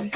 Welcome 0.00 0.12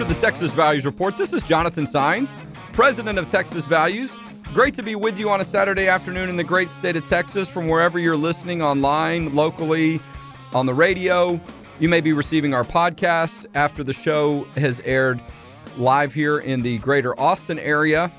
to 0.00 0.04
the 0.04 0.18
Texas 0.20 0.50
Values 0.50 0.84
Report. 0.84 1.16
This 1.16 1.32
is 1.32 1.44
Jonathan 1.44 1.84
Saenz, 1.84 2.32
president 2.72 3.20
of 3.20 3.28
Texas 3.28 3.64
Values. 3.66 4.10
Great 4.52 4.74
to 4.74 4.82
be 4.82 4.96
with 4.96 5.16
you 5.16 5.30
on 5.30 5.40
a 5.40 5.44
Saturday 5.44 5.86
afternoon 5.86 6.28
in 6.28 6.36
the 6.36 6.42
great 6.42 6.70
state 6.70 6.96
of 6.96 7.08
Texas 7.08 7.48
from 7.48 7.68
wherever 7.68 8.00
you're 8.00 8.16
listening 8.16 8.62
online, 8.62 9.32
locally, 9.32 10.00
on 10.52 10.66
the 10.66 10.74
radio. 10.74 11.40
You 11.78 11.88
may 11.88 12.00
be 12.00 12.12
receiving 12.12 12.52
our 12.52 12.64
podcast 12.64 13.46
after 13.54 13.84
the 13.84 13.92
show 13.92 14.42
has 14.56 14.80
aired 14.80 15.20
live 15.78 16.12
here 16.12 16.38
in 16.38 16.62
the 16.62 16.78
greater 16.78 17.18
Austin 17.18 17.58
area. 17.58 18.10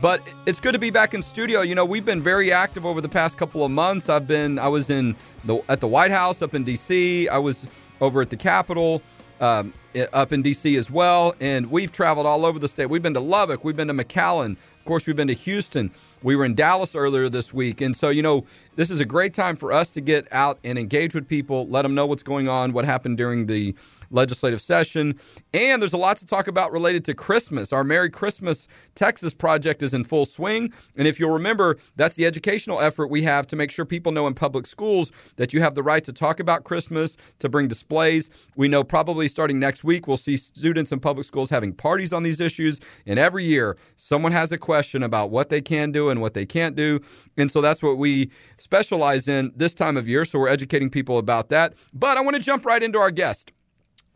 But 0.00 0.22
it's 0.46 0.60
good 0.60 0.72
to 0.72 0.78
be 0.78 0.90
back 0.90 1.14
in 1.14 1.22
studio. 1.22 1.62
You 1.62 1.74
know, 1.74 1.84
we've 1.84 2.04
been 2.04 2.22
very 2.22 2.52
active 2.52 2.86
over 2.86 3.00
the 3.00 3.08
past 3.08 3.36
couple 3.36 3.64
of 3.64 3.70
months. 3.70 4.08
I've 4.08 4.26
been 4.26 4.58
I 4.58 4.68
was 4.68 4.88
in 4.88 5.16
the 5.44 5.62
at 5.68 5.80
the 5.80 5.88
White 5.88 6.10
House 6.10 6.42
up 6.42 6.54
in 6.54 6.64
DC. 6.64 7.28
I 7.28 7.38
was 7.38 7.66
over 8.00 8.22
at 8.22 8.30
the 8.30 8.36
Capitol 8.36 9.02
um, 9.40 9.72
up 10.12 10.32
in 10.32 10.42
DC 10.42 10.76
as 10.78 10.90
well, 10.90 11.34
and 11.40 11.70
we've 11.70 11.90
traveled 11.90 12.26
all 12.26 12.46
over 12.46 12.58
the 12.58 12.68
state. 12.68 12.86
We've 12.86 13.02
been 13.02 13.14
to 13.14 13.20
Lubbock, 13.20 13.64
we've 13.64 13.76
been 13.76 13.88
to 13.88 13.94
McAllen, 13.94 14.56
of 14.80 14.86
course, 14.86 15.06
we've 15.06 15.16
been 15.16 15.28
to 15.28 15.34
Houston. 15.34 15.90
We 16.22 16.36
were 16.36 16.44
in 16.44 16.54
Dallas 16.54 16.94
earlier 16.94 17.28
this 17.28 17.52
week. 17.52 17.82
And 17.82 17.94
so, 17.94 18.08
you 18.08 18.22
know, 18.22 18.46
this 18.76 18.90
is 18.90 18.98
a 18.98 19.04
great 19.04 19.34
time 19.34 19.54
for 19.54 19.72
us 19.72 19.90
to 19.90 20.00
get 20.00 20.26
out 20.32 20.58
and 20.64 20.78
engage 20.78 21.14
with 21.14 21.28
people, 21.28 21.66
let 21.68 21.82
them 21.82 21.94
know 21.94 22.06
what's 22.06 22.22
going 22.22 22.48
on, 22.48 22.72
what 22.72 22.86
happened 22.86 23.18
during 23.18 23.46
the 23.46 23.74
legislative 24.10 24.60
session. 24.60 25.18
And 25.52 25.80
there's 25.80 25.92
a 25.92 25.98
lot 25.98 26.18
to 26.18 26.26
talk 26.26 26.46
about 26.46 26.72
related 26.72 27.04
to 27.06 27.14
Christmas. 27.14 27.72
Our 27.72 27.84
Merry 27.84 28.10
Christmas 28.10 28.68
Texas 28.94 29.32
project 29.32 29.82
is 29.82 29.94
in 29.94 30.04
full 30.04 30.26
swing. 30.26 30.72
And 30.96 31.06
if 31.08 31.18
you'll 31.18 31.30
remember, 31.30 31.76
that's 31.96 32.16
the 32.16 32.26
educational 32.26 32.80
effort 32.80 33.08
we 33.08 33.22
have 33.22 33.46
to 33.48 33.56
make 33.56 33.70
sure 33.70 33.84
people 33.84 34.12
know 34.12 34.26
in 34.26 34.34
public 34.34 34.66
schools 34.66 35.12
that 35.36 35.52
you 35.52 35.62
have 35.62 35.74
the 35.74 35.82
right 35.82 36.04
to 36.04 36.12
talk 36.12 36.40
about 36.40 36.64
Christmas, 36.64 37.16
to 37.38 37.48
bring 37.48 37.68
displays. 37.68 38.30
We 38.56 38.68
know 38.68 38.84
probably 38.84 39.28
starting 39.28 39.58
next 39.58 39.84
week, 39.84 40.06
we'll 40.06 40.16
see 40.16 40.36
students 40.36 40.92
in 40.92 41.00
public 41.00 41.26
schools 41.26 41.50
having 41.50 41.72
parties 41.72 42.12
on 42.12 42.22
these 42.22 42.40
issues. 42.40 42.80
And 43.06 43.18
every 43.18 43.44
year, 43.44 43.76
someone 43.96 44.32
has 44.32 44.52
a 44.52 44.58
question 44.58 45.02
about 45.02 45.30
what 45.30 45.48
they 45.48 45.60
can 45.60 45.92
do 45.92 46.10
and 46.10 46.20
what 46.20 46.34
they 46.34 46.46
can't 46.46 46.76
do. 46.76 47.00
And 47.36 47.50
so 47.50 47.60
that's 47.60 47.82
what 47.82 47.98
we 47.98 48.30
specialize 48.58 49.28
in 49.28 49.52
this 49.56 49.74
time 49.74 49.96
of 49.96 50.08
year. 50.08 50.24
So 50.24 50.38
we're 50.38 50.48
educating 50.48 50.90
people 50.90 51.18
about 51.18 51.48
that. 51.50 51.74
But 51.92 52.16
I 52.16 52.20
want 52.20 52.36
to 52.36 52.42
jump 52.42 52.64
right 52.66 52.82
into 52.82 52.98
our 52.98 53.10
guest. 53.10 53.52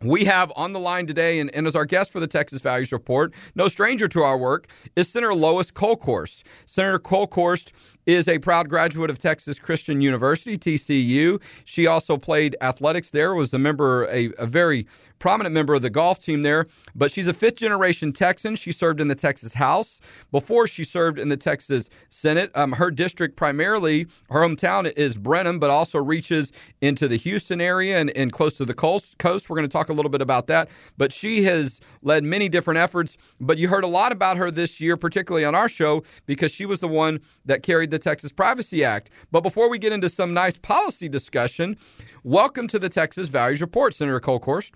We 0.05 0.27
have 0.27 0.52
on 0.55 0.72
the 0.72 0.78
line 0.78 1.06
today, 1.06 1.41
and, 1.41 1.52
and, 1.55 1.66
as 1.66 1.74
our 1.74 1.86
guest 1.86 2.12
for 2.12 2.20
the 2.20 2.27
Texas 2.27 2.60
Values 2.60 2.92
Report, 2.92 3.33
no 3.55 3.69
stranger 3.69 4.06
to 4.08 4.22
our 4.22 4.36
work, 4.36 4.66
is 4.94 5.08
Senator 5.08 5.34
Lois 5.34 5.70
Kolkhorst. 5.70 6.42
Senator 6.66 6.98
Kolkhorst 6.98 7.72
is 8.06 8.28
a 8.28 8.38
proud 8.38 8.69
graduate 8.69 9.10
of 9.10 9.19
Texas 9.19 9.58
Christian 9.58 10.00
University, 10.00 10.58
TCU. 10.58 11.41
She 11.64 11.86
also 11.86 12.16
played 12.16 12.56
athletics 12.60 13.10
there, 13.10 13.34
was 13.34 13.52
a 13.55 13.58
member, 13.58 14.05
a, 14.10 14.30
a 14.38 14.47
very 14.47 14.86
prominent 15.24 15.55
member 15.55 15.72
of 15.72 15.80
the 15.80 15.88
golf 15.88 16.19
team 16.19 16.42
there. 16.42 16.66
But 16.94 17.10
she's 17.10 17.27
a 17.27 17.32
fifth 17.32 17.56
generation 17.56 18.12
Texan. 18.12 18.56
She 18.56 18.72
served 18.72 19.00
in 19.00 19.08
the 19.08 19.14
Texas 19.14 19.55
House 19.55 19.98
before 20.30 20.66
she 20.66 20.84
served 20.84 21.19
in 21.19 21.28
the 21.28 21.36
Texas 21.38 21.88
Senate. 22.10 22.50
Um, 22.55 22.72
her 22.72 22.91
district, 22.91 23.34
primarily, 23.34 24.06
her 24.28 24.41
hometown 24.41 24.92
is 24.98 25.16
Brenham, 25.16 25.58
but 25.58 25.70
also 25.70 25.98
reaches 25.98 26.52
into 26.82 27.08
the 27.08 27.16
Houston 27.16 27.62
area 27.62 27.98
and, 27.98 28.10
and 28.10 28.32
close 28.32 28.58
to 28.58 28.66
the 28.66 28.75
coast. 28.75 29.16
coast. 29.16 29.48
We're 29.48 29.56
going 29.56 29.66
to 29.66 29.72
talk 29.72 29.88
a 29.88 29.94
little 29.94 30.10
bit 30.10 30.20
about 30.20 30.47
that. 30.48 30.69
But 30.98 31.10
she 31.10 31.44
has 31.44 31.80
led 32.02 32.22
many 32.22 32.50
different 32.50 32.78
efforts. 32.78 33.16
But 33.41 33.56
you 33.56 33.69
heard 33.69 33.84
a 33.84 33.88
lot 33.88 34.12
about 34.12 34.36
her 34.36 34.50
this 34.50 34.78
year, 34.78 34.98
particularly 34.98 35.47
on 35.47 35.55
our 35.55 35.70
show, 35.70 36.02
because 36.27 36.52
she 36.52 36.66
was 36.66 36.80
the 36.80 36.88
one 36.88 37.20
that 37.47 37.62
carried 37.62 37.94
the 37.95 37.98
Texas 37.98 38.33
Privacy 38.33 38.84
Act. 38.84 39.09
But 39.31 39.42
before 39.42 39.70
we 39.70 39.78
get 39.78 39.92
into 39.92 40.09
some 40.09 40.34
nice 40.34 40.56
policy 40.56 41.09
discussion, 41.09 41.78
welcome 42.25 42.66
to 42.69 42.78
the 42.78 42.88
Texas 42.88 43.28
Values 43.28 43.60
Report, 43.60 43.94
Senator 43.94 44.21
Kolkhorst. 44.21 44.72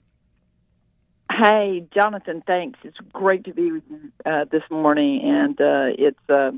Hey, 1.31 1.84
Jonathan, 1.93 2.43
thanks. 2.47 2.78
It's 2.84 2.97
great 3.12 3.45
to 3.45 3.53
be 3.53 3.73
with 3.73 3.83
you 3.91 4.12
uh, 4.25 4.45
this 4.51 4.62
morning, 4.71 5.21
and 5.23 5.61
uh, 5.61 5.95
it's 5.99 6.31
uh, 6.31 6.53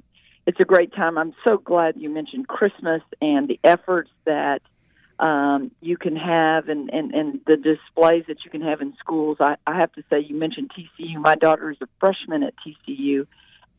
it's 0.46 0.60
a 0.60 0.64
great 0.64 0.94
time. 0.94 1.18
I'm 1.18 1.34
so 1.44 1.58
glad 1.58 1.96
you 1.96 2.08
mentioned 2.08 2.48
Christmas 2.48 3.02
and 3.20 3.48
the 3.48 3.58
efforts 3.64 4.10
that 4.26 4.62
um, 5.18 5.70
you 5.80 5.96
can 5.96 6.16
have 6.16 6.68
and, 6.68 6.88
and, 6.92 7.14
and 7.14 7.40
the 7.46 7.56
displays 7.56 8.24
that 8.28 8.38
you 8.44 8.50
can 8.50 8.62
have 8.62 8.80
in 8.80 8.94
schools. 8.98 9.36
I, 9.38 9.56
I 9.66 9.78
have 9.78 9.92
to 9.92 10.02
say, 10.08 10.20
you 10.20 10.34
mentioned 10.34 10.70
TCU. 10.70 11.16
My 11.16 11.34
daughter 11.34 11.70
is 11.70 11.76
a 11.82 11.86
freshman 12.00 12.42
at 12.42 12.54
TCU, 12.66 13.26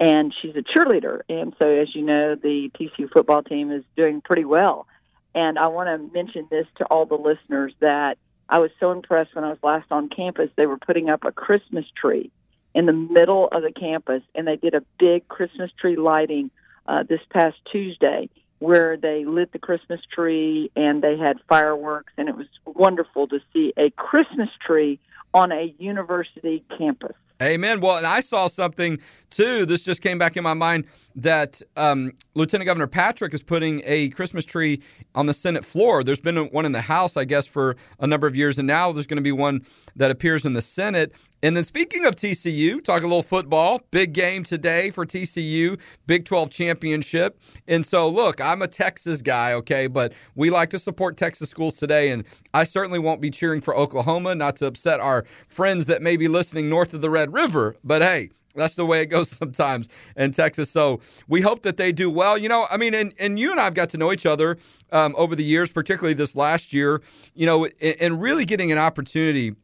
and 0.02 0.34
she's 0.42 0.56
a 0.56 0.64
cheerleader. 0.64 1.22
And 1.30 1.54
so, 1.60 1.66
as 1.70 1.96
you 1.96 2.02
know, 2.02 2.34
the 2.34 2.72
TCU 2.78 3.10
football 3.12 3.44
team 3.44 3.72
is 3.72 3.84
doing 3.96 4.20
pretty 4.20 4.44
well. 4.44 4.88
And 5.36 5.60
I 5.60 5.68
want 5.68 5.88
to 5.88 6.14
mention 6.14 6.48
this 6.50 6.66
to 6.80 6.86
all 6.86 7.06
the 7.06 7.16
listeners 7.16 7.74
that 7.80 8.18
I 8.50 8.60
was 8.60 8.72
so 8.80 8.92
impressed 8.92 9.36
when 9.36 9.46
I 9.46 9.50
was 9.50 9.60
last 9.62 9.92
on 9.92 10.10
campus. 10.10 10.50
They 10.58 10.66
were 10.66 10.80
putting 10.80 11.10
up 11.10 11.24
a 11.24 11.32
Christmas 11.32 11.86
tree 11.96 12.32
in 12.74 12.88
the 12.88 12.94
middle 12.94 13.48
of 13.50 13.62
the 13.62 13.72
campus, 13.72 14.24
and 14.34 14.48
they 14.48 14.56
did 14.56 14.74
a 14.74 14.84
big 14.98 15.28
Christmas 15.28 15.72
tree 15.80 15.96
lighting 15.96 16.50
uh, 16.88 17.04
this 17.04 17.22
past 17.30 17.58
Tuesday 17.72 18.28
where 18.58 18.98
they 18.98 19.24
lit 19.26 19.52
the 19.52 19.60
Christmas 19.60 20.02
tree 20.14 20.72
and 20.76 21.04
they 21.04 21.18
had 21.18 21.38
fireworks, 21.48 22.14
and 22.18 22.28
it 22.28 22.36
was 22.36 22.48
wonderful 22.66 23.28
to 23.28 23.40
see 23.54 23.72
a 23.78 23.92
Christmas 23.92 24.50
tree 24.66 25.00
on 25.34 25.52
a 25.52 25.74
university 25.78 26.64
campus. 26.78 27.16
Amen. 27.42 27.82
Well, 27.82 27.98
and 27.98 28.06
I 28.06 28.20
saw 28.20 28.46
something 28.46 29.00
too. 29.32 29.66
This 29.66 29.82
just 29.82 30.02
came 30.02 30.20
back 30.20 30.38
in 30.38 30.44
my 30.44 30.54
mind 30.54 30.86
that 31.16 31.60
um, 31.76 32.14
Lieutenant 32.36 32.68
Governor 32.68 32.86
Patrick 32.86 33.34
is 33.34 33.42
putting 33.42 33.82
a 33.84 34.10
Christmas 34.10 34.46
tree 34.46 34.82
on 35.16 35.26
the 35.26 35.34
Senate 35.34 35.66
floor. 35.66 36.04
There's 36.04 36.20
been 36.20 36.38
one 36.52 36.66
in 36.66 36.72
the 36.72 36.82
House, 36.82 37.18
I 37.18 37.26
guess, 37.26 37.48
for 37.48 37.76
a 38.00 38.06
number 38.06 38.28
of 38.28 38.36
years, 38.36 38.60
and 38.60 38.68
now 38.68 38.92
there's 38.92 39.08
going 39.08 39.18
to 39.18 39.24
be 39.24 39.32
one 39.32 39.66
that 39.96 40.12
appears 40.12 40.46
in 40.46 40.54
the 40.54 40.62
Senate. 40.62 41.14
And 41.44 41.58
then 41.58 41.64
speaking 41.64 42.06
of 42.06 42.16
TCU, 42.16 42.84
talk 42.84 43.02
a 43.02 43.08
little 43.08 43.24
football. 43.24 43.82
Big 43.90 44.14
game 44.14 44.44
today 44.44 44.92
for 44.92 45.06
TCU, 45.06 45.80
Big 46.06 46.26
12 46.26 46.52
championship. 46.52 47.40
And 47.68 47.84
so, 47.84 48.08
look, 48.08 48.40
I'm 48.40 48.62
a 48.62 48.68
Texas 48.68 49.22
guy, 49.24 49.54
okay, 49.54 49.88
but 49.88 50.14
we 50.36 50.52
like 50.52 50.70
to 50.70 50.80
support 50.80 51.18
Texas 51.18 51.50
schools 51.50 51.78
today. 51.78 52.12
And 52.12 52.26
I 52.54 52.64
certainly 52.64 53.00
won't 53.00 53.22
be 53.22 53.32
cheering 53.32 53.62
for 53.62 53.76
Oklahoma, 53.76 54.36
not 54.36 54.56
to 54.58 54.68
upset 54.68 55.00
our 55.00 55.26
friends 55.48 55.88
that 55.88 56.02
may 56.04 56.16
be 56.16 56.28
listening 56.28 56.70
north 56.70 56.94
of 56.94 57.02
the 57.02 57.10
Red 57.10 57.34
River. 57.34 57.76
But 57.84 58.04
hey, 58.04 58.30
that's 58.56 58.76
the 58.76 58.86
way 58.86 59.02
it 59.02 59.08
goes 59.08 59.30
sometimes 59.38 59.90
in 60.16 60.32
Texas. 60.32 60.70
So 60.70 61.00
we 61.28 61.42
hope 61.42 61.64
that 61.64 61.78
they 61.78 61.92
do 61.92 62.10
well. 62.10 62.38
You 62.38 62.50
know, 62.50 62.68
I 62.70 62.78
mean, 62.78 62.94
and, 62.94 63.14
and 63.20 63.40
you 63.40 63.52
and 63.52 63.60
I 63.60 63.66
have 63.66 63.74
got 63.74 63.90
to 63.90 63.98
know 63.98 64.12
each 64.12 64.26
other 64.26 64.58
um, 64.92 65.16
over 65.18 65.36
the 65.36 65.44
years, 65.44 65.72
particularly 65.72 66.14
this 66.14 66.36
last 66.36 66.74
year, 66.74 67.02
you 67.34 67.46
know, 67.46 67.66
and, 67.66 67.96
and 68.00 68.22
really 68.22 68.46
getting 68.46 68.72
an 68.72 68.78
opportunity 68.78 69.56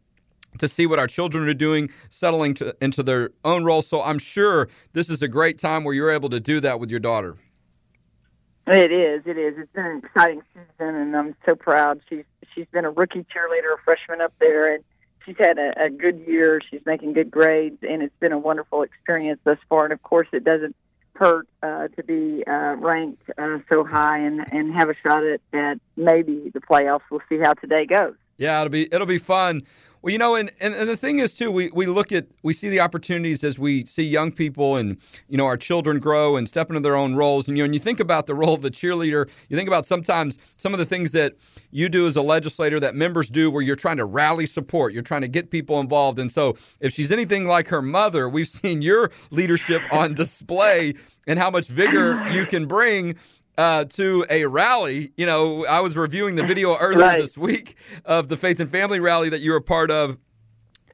to 0.60 0.68
see 0.68 0.86
what 0.86 1.00
our 1.00 1.08
children 1.08 1.48
are 1.48 1.54
doing, 1.54 1.90
settling 2.10 2.54
to, 2.56 2.76
into 2.82 3.04
their 3.04 3.32
own 3.44 3.64
role. 3.64 3.82
So 3.82 4.02
I'm 4.02 4.20
sure 4.20 4.70
this 4.94 5.10
is 5.10 5.22
a 5.22 5.28
great 5.28 5.58
time 5.58 5.84
where 5.84 5.94
you're 5.94 6.12
able 6.12 6.30
to 6.30 6.40
do 6.40 6.60
that 6.62 6.80
with 6.80 6.90
your 6.90 7.00
daughter. 7.00 7.36
It 8.68 8.92
is. 8.92 9.22
It 9.26 9.38
is. 9.38 9.54
It's 9.58 9.72
been 9.72 9.86
an 9.86 10.02
exciting 10.04 10.42
season, 10.54 10.96
and 10.96 11.16
I'm 11.16 11.36
so 11.46 11.56
proud. 11.56 12.02
She's 12.10 12.26
she's 12.54 12.66
been 12.74 12.84
a 12.84 12.92
rookie 12.92 13.26
cheerleader, 13.34 13.74
a 13.74 13.82
freshman 13.86 14.20
up 14.20 14.34
there, 14.40 14.66
and 14.66 14.84
she's 15.26 15.38
had 15.40 15.58
a, 15.58 15.86
a 15.86 15.90
good 15.90 16.20
year. 16.28 16.60
She's 16.70 16.82
making 16.86 17.14
good 17.14 17.32
grades, 17.32 17.78
and 17.82 18.04
it's 18.04 18.16
been 18.20 18.34
a 18.34 18.38
wonderful 18.38 18.82
experience 18.82 19.40
thus 19.46 19.58
far. 19.70 19.86
And 19.86 19.94
of 19.94 20.04
course, 20.04 20.28
it 20.34 20.44
doesn't 20.44 20.76
hurt 21.16 21.48
uh, 21.64 21.88
to 21.88 22.04
be 22.04 22.44
uh, 22.46 22.76
ranked 22.76 23.24
uh, 23.38 23.60
so 23.70 23.86
high 23.86 24.20
and 24.20 24.46
and 24.52 24.74
have 24.74 24.90
a 24.90 24.96
shot 25.02 25.24
at, 25.24 25.40
at 25.54 25.80
maybe 25.96 26.52
the 26.54 26.60
playoffs. 26.60 27.02
We'll 27.10 27.22
see 27.30 27.38
how 27.38 27.54
today 27.54 27.86
goes. 27.86 28.16
Yeah, 28.38 28.60
it'll 28.60 28.70
be 28.70 28.94
it'll 28.94 29.08
be 29.08 29.18
fun. 29.18 29.62
Well, 30.08 30.14
you 30.14 30.20
know, 30.20 30.36
and, 30.36 30.54
and, 30.62 30.74
and 30.74 30.88
the 30.88 30.96
thing 30.96 31.20
is 31.20 31.34
too, 31.34 31.52
we, 31.52 31.70
we 31.72 31.86
look 31.86 32.14
at 32.14 32.28
we 32.42 32.54
see 32.54 32.70
the 32.70 32.80
opportunities 32.80 33.44
as 33.44 33.60
we 33.60 33.84
see 33.84 34.04
young 34.04 34.32
people 34.32 34.78
and 34.78 34.96
you 35.28 35.38
know 35.38 35.46
our 35.46 35.58
children 35.58 36.00
grow 36.00 36.38
and 36.38 36.48
step 36.48 36.70
into 36.70 36.80
their 36.80 36.96
own 36.96 37.16
roles. 37.16 37.50
And 37.50 37.58
you 37.58 37.64
know, 37.64 37.66
and 37.66 37.74
you 37.74 37.80
think 37.82 38.00
about 38.00 38.26
the 38.26 38.34
role 38.34 38.54
of 38.54 38.64
a 38.64 38.70
cheerleader, 38.70 39.30
you 39.50 39.58
think 39.58 39.68
about 39.68 39.86
sometimes 39.86 40.38
some 40.58 40.74
of 40.74 40.80
the 40.80 40.86
things 40.86 41.12
that 41.12 41.34
you 41.72 41.90
do 41.90 42.08
as 42.08 42.16
a 42.16 42.22
legislator 42.22 42.80
that 42.80 42.96
members 42.96 43.28
do 43.28 43.52
where 43.52 43.62
you're 43.62 43.76
trying 43.76 43.98
to 43.98 44.06
rally 44.06 44.46
support, 44.46 44.94
you're 44.94 45.04
trying 45.04 45.24
to 45.24 45.28
get 45.28 45.52
people 45.52 45.78
involved. 45.82 46.20
And 46.20 46.32
so 46.32 46.56
if 46.80 46.94
she's 46.94 47.12
anything 47.12 47.44
like 47.44 47.68
her 47.68 47.82
mother, 47.82 48.30
we've 48.30 48.48
seen 48.48 48.82
your 48.82 49.12
leadership 49.30 49.82
on 49.92 50.14
display 50.14 50.94
and 51.28 51.38
how 51.38 51.52
much 51.52 51.68
vigor 51.68 52.26
you 52.30 52.46
can 52.46 52.66
bring 52.66 53.18
uh, 53.58 53.86
to 53.86 54.26
a 54.30 54.46
rally. 54.46 55.12
You 55.18 55.26
know, 55.26 55.66
I 55.66 55.80
was 55.80 55.98
reviewing 55.98 56.36
the 56.36 56.44
video 56.44 56.76
earlier 56.80 57.02
right. 57.02 57.20
this 57.20 57.38
week 57.38 57.76
of 58.06 58.30
the 58.30 58.38
Faith 58.38 58.60
and 58.60 58.70
Family 58.70 59.00
rally 59.00 59.30
that 59.30 59.42
you 59.42 59.52
were 59.52 59.58
a 59.58 59.62
part 59.62 59.92
of, 59.92 60.18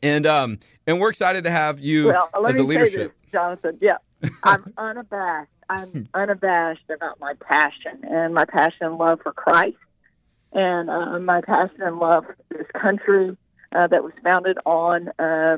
and 0.02 0.26
um, 0.26 0.60
and 0.88 1.00
we're 1.00 1.10
excited 1.10 1.44
to 1.44 1.52
have 1.52 1.80
you 1.80 2.08
well, 2.08 2.30
as 2.48 2.56
a 2.58 2.64
leadership. 2.64 3.14
This, 3.22 3.32
Jonathan, 3.32 3.78
yeah, 3.82 3.98
I'm 4.44 4.74
unabashed. 4.78 5.50
I'm 5.70 6.10
unabashed 6.14 6.90
about 6.90 7.20
my 7.20 7.34
passion 7.36 8.04
and 8.04 8.34
my 8.34 8.46
passion 8.46 8.88
and 8.88 8.98
love 8.98 9.20
for 9.24 9.34
Christ, 9.34 9.78
and 10.52 10.90
uh, 10.90 11.20
my 11.20 11.42
passion 11.42 11.82
and 11.82 12.00
love 12.00 12.26
for 12.26 12.38
this 12.50 12.68
country 12.74 13.36
uh, 13.74 13.88
that 13.88 14.04
was 14.04 14.14
founded 14.24 14.58
on. 14.66 15.10
Uh, 15.20 15.58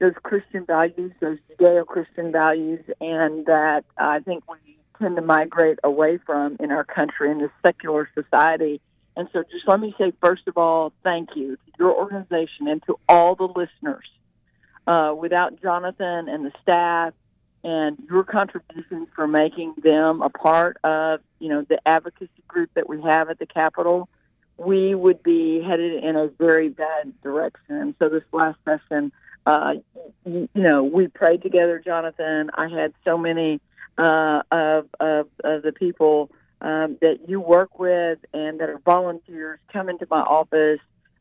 those 0.00 0.12
Christian 0.22 0.64
values, 0.64 1.10
those 1.18 1.38
Judeo-Christian 1.50 2.30
values, 2.30 2.84
and 3.00 3.44
that 3.46 3.84
I 3.96 4.20
think 4.20 4.44
we 4.48 4.78
tend 4.98 5.16
to 5.16 5.22
migrate 5.22 5.78
away 5.84 6.18
from 6.18 6.56
in 6.60 6.70
our 6.70 6.84
country 6.84 7.30
in 7.30 7.38
this 7.38 7.50
secular 7.64 8.08
society. 8.14 8.80
And 9.16 9.28
so, 9.32 9.42
just 9.50 9.66
let 9.66 9.80
me 9.80 9.94
say, 9.98 10.12
first 10.20 10.46
of 10.46 10.56
all, 10.56 10.92
thank 11.02 11.30
you 11.34 11.56
to 11.56 11.72
your 11.78 11.92
organization 11.92 12.68
and 12.68 12.82
to 12.86 12.98
all 13.08 13.34
the 13.34 13.48
listeners. 13.48 14.06
Uh, 14.86 15.12
without 15.12 15.60
Jonathan 15.60 16.28
and 16.28 16.46
the 16.46 16.52
staff 16.62 17.12
and 17.62 17.98
your 18.08 18.24
contributions 18.24 19.08
for 19.14 19.26
making 19.26 19.74
them 19.82 20.22
a 20.22 20.30
part 20.30 20.78
of, 20.82 21.20
you 21.40 21.48
know, 21.48 21.62
the 21.68 21.78
advocacy 21.86 22.30
group 22.46 22.70
that 22.74 22.88
we 22.88 23.02
have 23.02 23.28
at 23.28 23.38
the 23.38 23.44
Capitol, 23.44 24.08
we 24.56 24.94
would 24.94 25.22
be 25.22 25.60
headed 25.60 26.02
in 26.02 26.16
a 26.16 26.28
very 26.28 26.68
bad 26.68 27.12
direction. 27.22 27.76
And 27.76 27.94
so 27.98 28.08
this 28.08 28.22
last 28.32 28.58
session, 28.64 29.12
uh, 29.44 29.74
you, 30.24 30.48
you 30.54 30.62
know, 30.62 30.84
we 30.84 31.08
prayed 31.08 31.42
together, 31.42 31.82
Jonathan. 31.84 32.50
I 32.54 32.68
had 32.68 32.94
so 33.04 33.18
many 33.18 33.60
uh, 33.98 34.42
of, 34.50 34.88
of, 35.00 35.28
of 35.44 35.62
the 35.62 35.72
people 35.72 36.30
um, 36.60 36.98
that 37.00 37.28
you 37.28 37.40
work 37.40 37.78
with 37.78 38.18
and 38.32 38.60
that 38.60 38.68
are 38.68 38.78
volunteers 38.78 39.60
come 39.72 39.88
into 39.88 40.06
my 40.10 40.20
office 40.20 40.80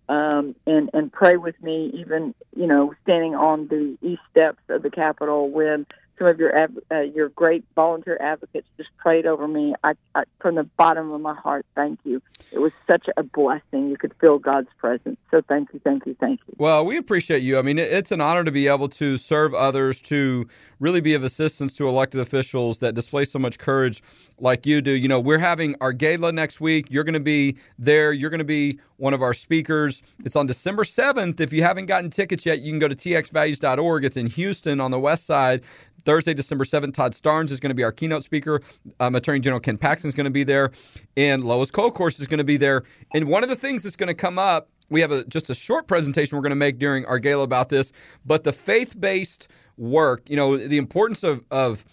um, 0.09 0.55
and 0.65 0.89
and 0.93 1.11
pray 1.11 1.35
with 1.37 1.61
me, 1.61 1.91
even 1.93 2.33
you 2.55 2.67
know 2.67 2.93
standing 3.03 3.35
on 3.35 3.67
the 3.67 3.97
east 4.01 4.21
steps 4.31 4.61
of 4.69 4.81
the 4.81 4.89
Capitol 4.89 5.49
when 5.49 5.85
some 6.17 6.27
of 6.27 6.39
your 6.39 6.51
uh, 6.91 6.99
your 6.99 7.29
great 7.29 7.63
volunteer 7.75 8.17
advocates 8.19 8.67
just 8.77 8.89
prayed 8.97 9.25
over 9.25 9.47
me. 9.47 9.75
I, 9.83 9.93
I, 10.15 10.23
from 10.39 10.55
the 10.55 10.63
bottom 10.63 11.11
of 11.11 11.21
my 11.21 11.35
heart, 11.35 11.65
thank 11.75 11.99
you. 12.03 12.21
It 12.51 12.59
was 12.59 12.71
such 12.87 13.07
a 13.17 13.23
blessing. 13.23 13.89
You 13.89 13.97
could 13.97 14.13
feel 14.19 14.39
God's 14.39 14.69
presence. 14.77 15.17
So 15.31 15.41
thank 15.47 15.73
you, 15.73 15.81
thank 15.83 16.05
you, 16.05 16.15
thank 16.19 16.39
you. 16.47 16.55
Well, 16.57 16.85
we 16.85 16.97
appreciate 16.97 17.43
you. 17.43 17.59
I 17.59 17.61
mean, 17.61 17.77
it's 17.77 18.11
an 18.11 18.21
honor 18.21 18.43
to 18.43 18.51
be 18.51 18.67
able 18.67 18.89
to 18.89 19.17
serve 19.17 19.53
others, 19.53 20.01
to 20.03 20.47
really 20.79 21.01
be 21.01 21.13
of 21.13 21.23
assistance 21.23 21.73
to 21.73 21.87
elected 21.87 22.21
officials 22.21 22.79
that 22.79 22.95
display 22.95 23.25
so 23.25 23.39
much 23.39 23.57
courage 23.57 24.01
like 24.39 24.65
you 24.65 24.81
do. 24.81 24.91
You 24.91 25.07
know, 25.07 25.19
we're 25.19 25.39
having 25.39 25.75
our 25.81 25.91
gala 25.91 26.31
next 26.31 26.61
week. 26.61 26.87
You're 26.89 27.03
going 27.03 27.13
to 27.13 27.19
be 27.19 27.57
there. 27.77 28.13
You're 28.13 28.29
going 28.29 28.39
to 28.39 28.45
be 28.45 28.79
one 28.97 29.13
of 29.13 29.21
our 29.21 29.33
speakers. 29.33 30.01
It's 30.23 30.35
on 30.35 30.47
December 30.47 30.83
7th. 30.83 31.39
If 31.39 31.53
you 31.53 31.63
haven't 31.63 31.85
gotten 31.85 32.09
tickets 32.09 32.45
yet, 32.45 32.61
you 32.61 32.71
can 32.71 32.79
go 32.79 32.87
to 32.87 32.95
txvalues.org. 32.95 34.05
It's 34.05 34.17
in 34.17 34.27
Houston 34.27 34.79
on 34.79 34.91
the 34.91 34.99
west 34.99 35.25
side. 35.25 35.63
Thursday, 36.07 36.33
December 36.33 36.63
7th, 36.63 36.93
Todd 36.93 37.11
Starnes 37.11 37.51
is 37.51 37.59
going 37.59 37.69
to 37.69 37.75
be 37.75 37.83
our 37.83 37.91
keynote 37.91 38.23
speaker. 38.23 38.61
Um, 39.01 39.13
Attorney 39.15 39.41
General 39.41 39.59
Ken 39.59 39.77
Paxton 39.77 40.07
is 40.07 40.13
going 40.13 40.23
to 40.23 40.31
be 40.31 40.45
there. 40.45 40.71
And 41.17 41.43
Lois 41.43 41.69
Kolkhorst 41.69 42.21
is 42.21 42.27
going 42.27 42.37
to 42.37 42.45
be 42.45 42.55
there. 42.55 42.83
And 43.13 43.27
one 43.27 43.43
of 43.43 43.49
the 43.49 43.57
things 43.57 43.83
that's 43.83 43.97
going 43.97 44.07
to 44.07 44.13
come 44.13 44.39
up, 44.39 44.69
we 44.89 45.01
have 45.01 45.11
a, 45.11 45.25
just 45.25 45.49
a 45.49 45.53
short 45.53 45.85
presentation 45.85 46.37
we're 46.37 46.43
going 46.43 46.51
to 46.51 46.55
make 46.55 46.79
during 46.79 47.05
our 47.07 47.19
gala 47.19 47.43
about 47.43 47.67
this, 47.67 47.91
but 48.25 48.45
the 48.45 48.53
faith 48.53 48.97
based 48.97 49.49
work, 49.75 50.29
you 50.29 50.37
know, 50.37 50.55
the 50.55 50.77
importance 50.77 51.23
of, 51.23 51.45
of 51.51 51.83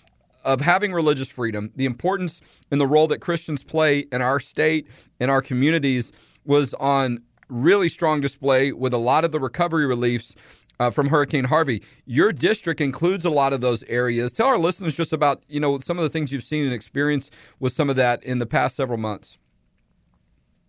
of 0.45 0.61
having 0.61 0.93
religious 0.93 1.31
freedom, 1.31 1.71
the 1.75 1.87
importance 1.87 2.43
and 2.71 2.79
the 2.79 2.87
role 2.87 3.07
that 3.07 3.19
Christians 3.19 3.63
play 3.63 4.01
in 4.13 4.21
our 4.21 4.39
state, 4.39 4.87
in 5.19 5.31
our 5.31 5.41
communities, 5.41 6.13
was 6.45 6.75
on 6.75 7.23
really 7.49 7.89
strong 7.89 8.21
display 8.21 8.73
with 8.73 8.93
a 8.93 8.99
lot 8.99 9.25
of 9.25 9.33
the 9.33 9.41
recovery 9.41 9.87
reliefs 9.87 10.37
uh, 10.81 10.91
from 10.91 11.09
Hurricane 11.09 11.44
Harvey. 11.44 11.82
Your 12.06 12.32
district 12.32 12.81
includes 12.81 13.25
a 13.25 13.31
lot 13.31 13.53
of 13.53 13.61
those 13.61 13.82
areas. 13.85 14.32
Tell 14.32 14.47
our 14.47 14.59
listeners 14.59 14.97
just 14.97 15.12
about 15.12 15.43
you 15.49 15.61
know 15.61 15.79
some 15.79 15.99
of 15.99 16.03
the 16.03 16.09
things 16.09 16.32
you've 16.32 16.43
seen 16.43 16.65
and 16.65 16.73
experienced 16.73 17.35
with 17.61 17.73
some 17.73 17.91
of 17.91 17.97
that 17.97 18.23
in 18.23 18.38
the 18.38 18.47
past 18.47 18.76
several 18.76 18.99
months. 18.99 19.38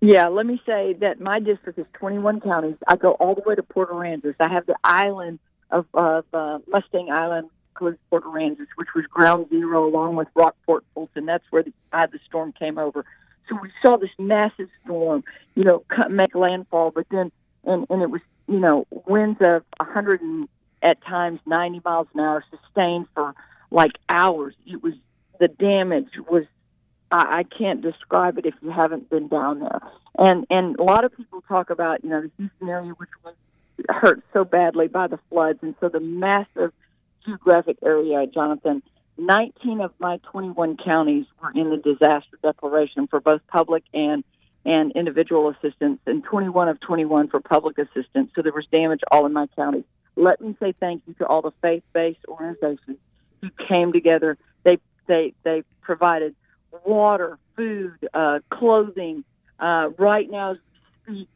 Yeah, 0.01 0.27
let 0.27 0.45
me 0.45 0.61
say 0.65 0.93
that 0.99 1.19
my 1.19 1.39
district 1.39 1.79
is 1.79 1.85
21 1.93 2.41
counties. 2.41 2.75
I 2.87 2.95
go 2.95 3.13
all 3.13 3.33
the 3.33 3.41
way 3.45 3.55
to 3.55 3.63
Port 3.63 3.89
Aransas. 3.89 4.35
I 4.39 4.49
have 4.49 4.65
the 4.65 4.75
island 4.83 5.39
of, 5.71 5.85
of 5.93 6.25
uh, 6.33 6.59
Mustang 6.67 7.09
Island, 7.11 7.49
includes 7.71 7.97
Port 8.09 8.23
Aransas, 8.23 8.67
which 8.75 8.89
was 8.93 9.05
ground 9.05 9.47
zero, 9.49 9.87
along 9.87 10.15
with 10.15 10.27
Rockport 10.35 10.83
Fulton. 10.93 11.25
That's 11.25 11.45
where 11.49 11.63
the, 11.63 11.73
uh, 11.91 12.07
the 12.07 12.19
storm 12.27 12.53
came 12.53 12.77
over. 12.77 13.05
So 13.49 13.57
we 13.61 13.71
saw 13.81 13.97
this 13.97 14.11
massive 14.19 14.69
storm, 14.83 15.23
you 15.55 15.63
know, 15.63 15.83
cut 15.87 16.11
make 16.11 16.35
landfall, 16.35 16.91
but 16.91 17.07
then 17.09 17.31
and 17.63 17.85
and 17.89 18.01
it 18.01 18.09
was 18.09 18.21
you 18.47 18.59
know, 18.59 18.85
winds 18.89 19.39
of 19.41 19.63
100 19.77 20.21
and 20.21 20.47
at 20.81 21.01
times 21.03 21.39
90 21.45 21.81
miles 21.83 22.07
an 22.13 22.19
hour 22.19 22.43
sustained 22.51 23.07
for 23.13 23.33
like 23.71 23.93
hours. 24.09 24.53
It 24.67 24.83
was 24.83 24.93
the 25.39 25.47
damage 25.47 26.09
was 26.29 26.45
I, 27.11 27.39
I 27.39 27.43
can't 27.43 27.81
describe 27.81 28.37
it 28.37 28.45
if 28.45 28.53
you 28.61 28.69
haven't 28.69 29.09
been 29.09 29.27
down 29.27 29.59
there. 29.59 29.81
And 30.17 30.45
and 30.49 30.77
a 30.77 30.83
lot 30.83 31.03
of 31.03 31.15
people 31.15 31.43
talk 31.47 31.69
about 31.69 32.03
you 32.03 32.09
know 32.09 32.21
the 32.21 32.31
Houston 32.37 32.69
area 32.69 32.91
which 32.91 33.09
was 33.23 33.33
hurt 33.89 34.23
so 34.33 34.45
badly 34.45 34.87
by 34.87 35.07
the 35.07 35.19
floods, 35.29 35.59
and 35.61 35.75
so 35.79 35.89
the 35.89 35.99
massive 35.99 36.71
geographic 37.25 37.77
area, 37.83 38.25
Jonathan. 38.27 38.81
19 39.17 39.79
of 39.79 39.93
my 39.97 40.17
21 40.29 40.75
counties 40.75 41.25
were 41.41 41.51
in 41.51 41.69
the 41.69 41.77
disaster 41.77 42.37
declaration 42.43 43.07
for 43.07 43.21
both 43.21 43.39
public 43.47 43.83
and 43.93 44.25
and 44.65 44.91
individual 44.93 45.49
assistance, 45.49 45.99
and 46.05 46.23
21 46.23 46.67
of 46.69 46.79
21 46.79 47.27
for 47.29 47.39
public 47.39 47.77
assistance. 47.77 48.31
So 48.35 48.41
there 48.41 48.51
was 48.51 48.65
damage 48.71 49.01
all 49.11 49.25
in 49.25 49.33
my 49.33 49.47
county. 49.55 49.83
Let 50.15 50.41
me 50.41 50.55
say 50.59 50.73
thank 50.79 51.03
you 51.07 51.13
to 51.15 51.27
all 51.27 51.41
the 51.41 51.51
faith-based 51.61 52.25
organizations 52.27 52.97
who 53.41 53.49
came 53.67 53.91
together. 53.93 54.37
They 54.63 54.79
they 55.07 55.33
they 55.43 55.63
provided 55.81 56.35
water, 56.85 57.37
food, 57.55 57.93
uh, 58.13 58.39
clothing. 58.49 59.23
Uh, 59.59 59.89
right 59.97 60.29
now, 60.29 60.55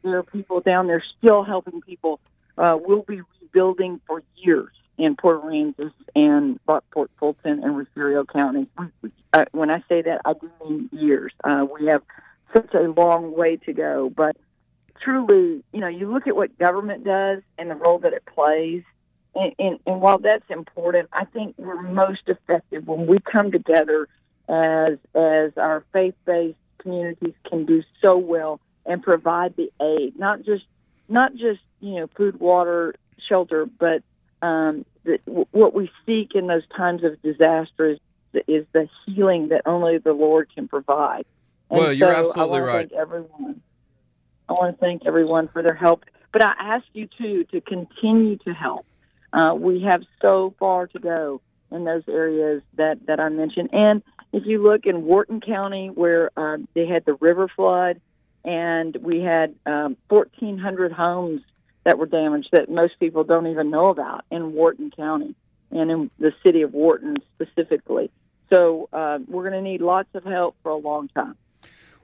there 0.02 0.18
are 0.18 0.22
people 0.22 0.60
down 0.60 0.86
there 0.86 1.02
still 1.18 1.44
helping 1.44 1.80
people. 1.82 2.20
Uh, 2.58 2.78
we'll 2.80 3.02
be 3.02 3.22
rebuilding 3.40 4.00
for 4.06 4.22
years 4.36 4.72
in 4.98 5.16
Port 5.16 5.42
Aransas 5.42 5.92
and 6.14 6.60
Rockport, 6.66 7.10
Fulton, 7.18 7.62
and 7.62 7.76
Refugio 7.76 8.24
counties. 8.24 8.66
Uh, 9.32 9.44
when 9.52 9.70
I 9.70 9.82
say 9.88 10.02
that, 10.02 10.20
I 10.24 10.34
do 10.34 10.50
mean 10.62 10.88
years. 10.92 11.32
Uh, 11.42 11.66
we 11.78 11.86
have 11.86 12.02
such 12.54 12.74
a 12.74 12.82
long 12.82 13.36
way 13.36 13.56
to 13.56 13.72
go. 13.72 14.10
But 14.14 14.36
truly, 15.00 15.62
you 15.72 15.80
know, 15.80 15.88
you 15.88 16.12
look 16.12 16.26
at 16.26 16.36
what 16.36 16.58
government 16.58 17.04
does 17.04 17.42
and 17.58 17.70
the 17.70 17.74
role 17.74 17.98
that 18.00 18.12
it 18.12 18.24
plays. 18.26 18.82
And, 19.34 19.54
and, 19.58 19.78
and 19.86 20.00
while 20.00 20.18
that's 20.18 20.48
important, 20.50 21.08
I 21.12 21.24
think 21.24 21.54
we're 21.56 21.80
most 21.80 22.22
effective 22.26 22.86
when 22.86 23.06
we 23.06 23.18
come 23.20 23.52
together 23.52 24.08
as 24.48 24.98
as 25.14 25.52
our 25.56 25.84
faith 25.92 26.16
based 26.24 26.58
communities 26.78 27.34
can 27.48 27.64
do 27.64 27.82
so 28.02 28.18
well 28.18 28.60
and 28.84 29.02
provide 29.02 29.54
the 29.56 29.70
aid, 29.80 30.18
not 30.18 30.42
just 30.42 30.64
not 31.08 31.34
just 31.34 31.60
you 31.80 32.00
know 32.00 32.08
food, 32.16 32.40
water, 32.40 32.94
shelter, 33.28 33.66
but 33.66 34.02
um, 34.42 34.84
the, 35.04 35.18
what 35.52 35.74
we 35.74 35.90
seek 36.06 36.34
in 36.34 36.46
those 36.46 36.66
times 36.76 37.04
of 37.04 37.20
disaster 37.22 37.90
is, 37.90 37.98
is 38.46 38.66
the 38.72 38.88
healing 39.06 39.48
that 39.48 39.62
only 39.66 39.98
the 39.98 40.12
Lord 40.12 40.48
can 40.54 40.68
provide. 40.68 41.26
And 41.70 41.78
well, 41.78 41.92
you're 41.92 42.12
so 42.12 42.30
absolutely 42.30 42.58
I 42.58 42.62
right. 42.62 42.90
Thank 42.90 43.00
everyone. 43.00 43.62
I 44.48 44.52
want 44.54 44.76
to 44.76 44.80
thank 44.80 45.06
everyone 45.06 45.48
for 45.48 45.62
their 45.62 45.74
help, 45.74 46.04
but 46.32 46.42
I 46.44 46.54
ask 46.58 46.84
you 46.92 47.08
too 47.18 47.44
to 47.52 47.60
continue 47.60 48.36
to 48.38 48.52
help. 48.52 48.84
Uh, 49.32 49.54
we 49.54 49.82
have 49.82 50.02
so 50.20 50.52
far 50.58 50.88
to 50.88 50.98
go 50.98 51.40
in 51.70 51.84
those 51.84 52.02
areas 52.08 52.62
that 52.74 53.06
that 53.06 53.20
I 53.20 53.28
mentioned, 53.28 53.70
and 53.72 54.02
if 54.32 54.44
you 54.46 54.62
look 54.62 54.86
in 54.86 55.04
Wharton 55.04 55.40
County, 55.40 55.88
where 55.88 56.30
uh, 56.36 56.58
they 56.74 56.86
had 56.86 57.04
the 57.04 57.14
river 57.14 57.48
flood, 57.48 58.00
and 58.44 58.96
we 58.96 59.20
had 59.20 59.54
um, 59.66 59.96
1,400 60.08 60.92
homes 60.92 61.42
that 61.84 61.98
were 61.98 62.06
damaged 62.06 62.48
that 62.52 62.68
most 62.70 62.98
people 63.00 63.24
don't 63.24 63.46
even 63.46 63.70
know 63.70 63.88
about 63.88 64.24
in 64.30 64.52
Wharton 64.52 64.90
County 64.90 65.34
and 65.70 65.90
in 65.90 66.10
the 66.18 66.32
city 66.44 66.62
of 66.62 66.72
Wharton 66.72 67.16
specifically. 67.34 68.10
So 68.52 68.88
uh, 68.92 69.18
we're 69.28 69.48
going 69.48 69.62
to 69.64 69.68
need 69.68 69.80
lots 69.80 70.08
of 70.14 70.24
help 70.24 70.56
for 70.62 70.70
a 70.70 70.76
long 70.76 71.08
time. 71.08 71.36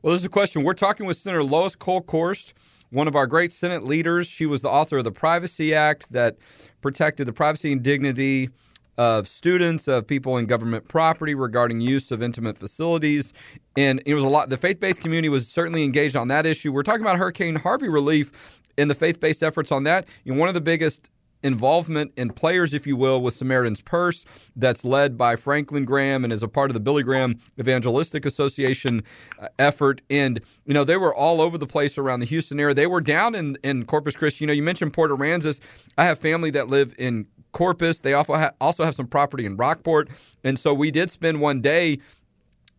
Well, 0.07 0.13
this 0.13 0.23
is 0.23 0.27
a 0.27 0.29
question. 0.29 0.63
We're 0.63 0.75
talking 0.75 1.05
with 1.05 1.17
Senator 1.17 1.43
Lois 1.43 1.75
Kolkhorst, 1.75 2.53
one 2.91 3.09
of 3.09 3.17
our 3.17 3.27
great 3.27 3.51
Senate 3.51 3.83
leaders. 3.83 4.29
She 4.29 4.47
was 4.47 4.63
the 4.63 4.69
author 4.69 4.99
of 4.99 5.05
the 5.05 5.11
Privacy 5.11 5.75
Act 5.75 6.13
that 6.13 6.37
protected 6.81 7.27
the 7.27 7.33
privacy 7.33 7.73
and 7.73 7.83
dignity 7.83 8.51
of 8.97 9.27
students, 9.27 9.89
of 9.89 10.07
people 10.07 10.37
in 10.37 10.47
government 10.47 10.87
property 10.87 11.35
regarding 11.35 11.81
use 11.81 12.13
of 12.13 12.23
intimate 12.23 12.57
facilities. 12.57 13.33
And 13.77 14.01
it 14.07 14.15
was 14.15 14.23
a 14.23 14.29
lot, 14.29 14.49
the 14.49 14.57
faith 14.57 14.79
based 14.79 15.01
community 15.01 15.29
was 15.29 15.49
certainly 15.49 15.83
engaged 15.83 16.15
on 16.15 16.29
that 16.29 16.47
issue. 16.47 16.71
We're 16.71 16.85
talking 16.85 17.03
about 17.03 17.17
Hurricane 17.17 17.57
Harvey 17.57 17.89
relief 17.89 18.61
and 18.79 18.89
the 18.89 18.95
faith 18.95 19.19
based 19.19 19.43
efforts 19.43 19.73
on 19.73 19.83
that. 19.83 20.07
And 20.25 20.39
one 20.39 20.47
of 20.47 20.55
the 20.55 20.61
biggest 20.61 21.11
involvement 21.43 22.13
in 22.17 22.31
players, 22.31 22.75
if 22.75 22.87
you 22.87 22.97
will, 22.97 23.21
with 23.21 23.35
Samaritan's 23.35 23.81
Purse 23.81 24.25
that's 24.55 24.85
led 24.85 25.17
by 25.17 25.37
Franklin 25.37 25.85
Graham 25.85 26.25
and 26.25 26.33
is 26.33 26.43
a 26.43 26.49
part 26.49 26.71
of 26.71 26.75
the 26.75 26.81
Billy 26.81 27.03
Graham 27.03 27.39
Evangelistic 27.59 28.27
Association 28.27 29.03
uh, 29.39 29.49
effort. 29.59 30.03
And, 30.11 30.41
you 30.65 30.75
know, 30.75 30.85
they 30.85 30.97
were 30.97 31.15
all 31.15 31.41
over 31.41 31.59
the 31.59 31.67
place 31.67 31.99
around 31.99 32.21
the 32.21 32.27
Houston 32.27 32.59
area. 32.59 32.75
They 32.75 32.87
were 32.87 33.01
down 33.01 33.35
in, 33.35 33.57
in 33.63 33.85
Corpus 33.85 34.17
Christi. 34.17 34.45
You 34.45 34.47
know, 34.49 34.53
you 34.53 34.63
mentioned 34.63 34.93
Port 34.93 35.11
Aransas. 35.11 35.61
I 35.97 36.05
have 36.05 36.19
family 36.19 36.51
that 36.51 36.69
live 36.69 36.95
in 36.99 37.27
Corpus. 37.53 38.01
They 38.01 38.13
also, 38.13 38.35
ha- 38.35 38.53
also 38.61 38.85
have 38.85 38.95
some 38.95 39.07
property 39.07 39.47
in 39.47 39.57
Rockport. 39.57 40.09
And 40.45 40.59
so 40.59 40.75
we 40.75 40.91
did 40.91 41.11
spend 41.11 41.41
one 41.41 41.61
day 41.61 41.99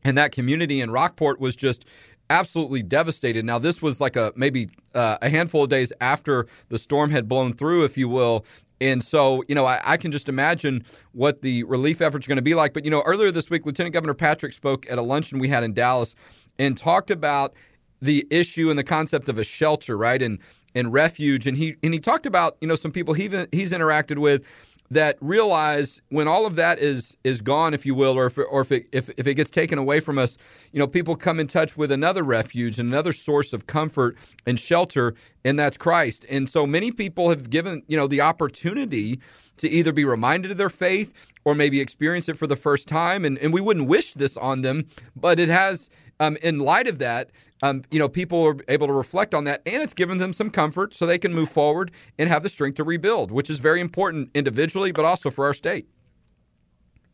and 0.03 0.17
that 0.17 0.31
community 0.31 0.79
in 0.79 0.89
Rockport 0.89 1.39
was 1.39 1.55
just 1.55 1.85
absolutely 2.29 2.83
devastated. 2.83 3.45
Now, 3.45 3.59
this 3.59 3.81
was 3.81 4.01
like 4.01 4.15
a 4.15 4.33
maybe 4.35 4.69
uh, 4.93 5.17
a 5.21 5.29
handful 5.29 5.63
of 5.63 5.69
days 5.69 5.93
after 6.01 6.47
the 6.69 6.77
storm 6.77 7.11
had 7.11 7.27
blown 7.27 7.53
through, 7.53 7.83
if 7.85 7.97
you 7.97 8.09
will. 8.09 8.45
And 8.79 9.03
so, 9.03 9.43
you 9.47 9.55
know, 9.55 9.65
I, 9.65 9.79
I, 9.83 9.97
can 9.97 10.11
just 10.11 10.29
imagine 10.29 10.85
what 11.13 11.41
the 11.41 11.63
relief 11.63 11.99
efforts 11.99 12.27
are 12.27 12.29
going 12.29 12.35
to 12.37 12.43
be 12.43 12.53
like. 12.53 12.73
But, 12.73 12.85
you 12.85 12.91
know, 12.91 13.01
earlier 13.01 13.31
this 13.31 13.49
week, 13.49 13.65
Lieutenant 13.65 13.93
Governor 13.93 14.13
Patrick 14.13 14.53
spoke 14.53 14.85
at 14.89 14.99
a 14.99 15.01
luncheon 15.01 15.39
we 15.39 15.49
had 15.49 15.63
in 15.63 15.73
Dallas 15.73 16.13
and 16.59 16.77
talked 16.77 17.09
about 17.09 17.53
the 18.01 18.27
issue 18.29 18.69
and 18.69 18.77
the 18.77 18.83
concept 18.83 19.29
of 19.29 19.39
a 19.39 19.43
shelter, 19.43 19.97
right? 19.97 20.21
And 20.21 20.39
and 20.75 20.93
refuge. 20.93 21.47
And 21.47 21.57
he 21.57 21.75
and 21.81 21.93
he 21.93 21.99
talked 21.99 22.25
about, 22.25 22.57
you 22.61 22.67
know, 22.67 22.75
some 22.75 22.91
people 22.91 23.13
he 23.13 23.29
he's 23.51 23.71
interacted 23.71 24.19
with 24.19 24.43
that 24.89 25.17
realize 25.19 26.01
when 26.09 26.27
all 26.27 26.45
of 26.45 26.55
that 26.55 26.79
is 26.79 27.17
is 27.23 27.41
gone, 27.41 27.73
if 27.73 27.85
you 27.85 27.93
will, 27.93 28.17
or 28.17 28.27
if 28.27 28.37
or 28.37 28.61
if 28.61 28.71
it, 28.71 28.87
if, 28.91 29.09
if 29.17 29.27
it 29.27 29.33
gets 29.35 29.49
taken 29.49 29.77
away 29.77 29.99
from 29.99 30.17
us, 30.17 30.37
you 30.71 30.79
know, 30.79 30.87
people 30.87 31.15
come 31.15 31.39
in 31.39 31.47
touch 31.47 31.77
with 31.77 31.91
another 31.91 32.23
refuge, 32.23 32.79
and 32.79 32.89
another 32.89 33.11
source 33.11 33.53
of 33.53 33.67
comfort 33.67 34.17
and 34.45 34.59
shelter, 34.59 35.13
and 35.43 35.59
that's 35.59 35.77
Christ. 35.77 36.25
And 36.29 36.49
so 36.49 36.65
many 36.65 36.91
people 36.91 37.29
have 37.29 37.49
given 37.49 37.83
you 37.87 37.97
know 37.97 38.07
the 38.07 38.21
opportunity 38.21 39.19
to 39.57 39.69
either 39.69 39.91
be 39.91 40.05
reminded 40.05 40.51
of 40.51 40.57
their 40.57 40.69
faith 40.69 41.13
or 41.43 41.55
maybe 41.55 41.81
experience 41.81 42.29
it 42.29 42.37
for 42.37 42.47
the 42.47 42.55
first 42.55 42.87
time. 42.87 43.25
And 43.25 43.37
and 43.39 43.53
we 43.53 43.61
wouldn't 43.61 43.87
wish 43.87 44.13
this 44.13 44.37
on 44.37 44.61
them, 44.61 44.87
but 45.15 45.39
it 45.39 45.49
has 45.49 45.89
um, 46.19 46.37
in 46.41 46.59
light 46.59 46.87
of 46.87 46.99
that, 46.99 47.29
um, 47.61 47.83
you 47.91 47.99
know, 47.99 48.09
people 48.09 48.43
are 48.45 48.57
able 48.67 48.87
to 48.87 48.93
reflect 48.93 49.33
on 49.33 49.43
that, 49.45 49.61
and 49.65 49.81
it's 49.83 49.93
given 49.93 50.17
them 50.17 50.33
some 50.33 50.49
comfort 50.49 50.93
so 50.93 51.05
they 51.05 51.17
can 51.17 51.33
move 51.33 51.49
forward 51.49 51.91
and 52.17 52.29
have 52.29 52.43
the 52.43 52.49
strength 52.49 52.75
to 52.75 52.83
rebuild, 52.83 53.31
which 53.31 53.49
is 53.49 53.59
very 53.59 53.81
important 53.81 54.29
individually, 54.33 54.91
but 54.91 55.05
also 55.05 55.29
for 55.29 55.45
our 55.45 55.53
state. 55.53 55.87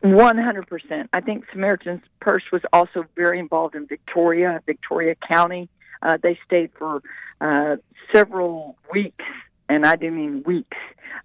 100%. 0.04 1.08
I 1.14 1.22
think 1.22 1.46
Samaritan's 1.52 2.04
Purse 2.20 2.44
was 2.52 2.62
also 2.74 3.06
very 3.16 3.40
involved 3.40 3.76
in 3.76 3.88
Victoria, 3.88 4.62
Victoria 4.66 5.16
County. 5.16 5.70
Uh, 6.02 6.18
they 6.22 6.38
stayed 6.46 6.72
for 6.78 7.02
uh, 7.40 7.78
several 8.14 8.78
weeks, 8.92 9.24
and 9.70 9.86
I 9.86 9.96
do 9.96 10.12
mean 10.12 10.44
weeks, 10.46 10.78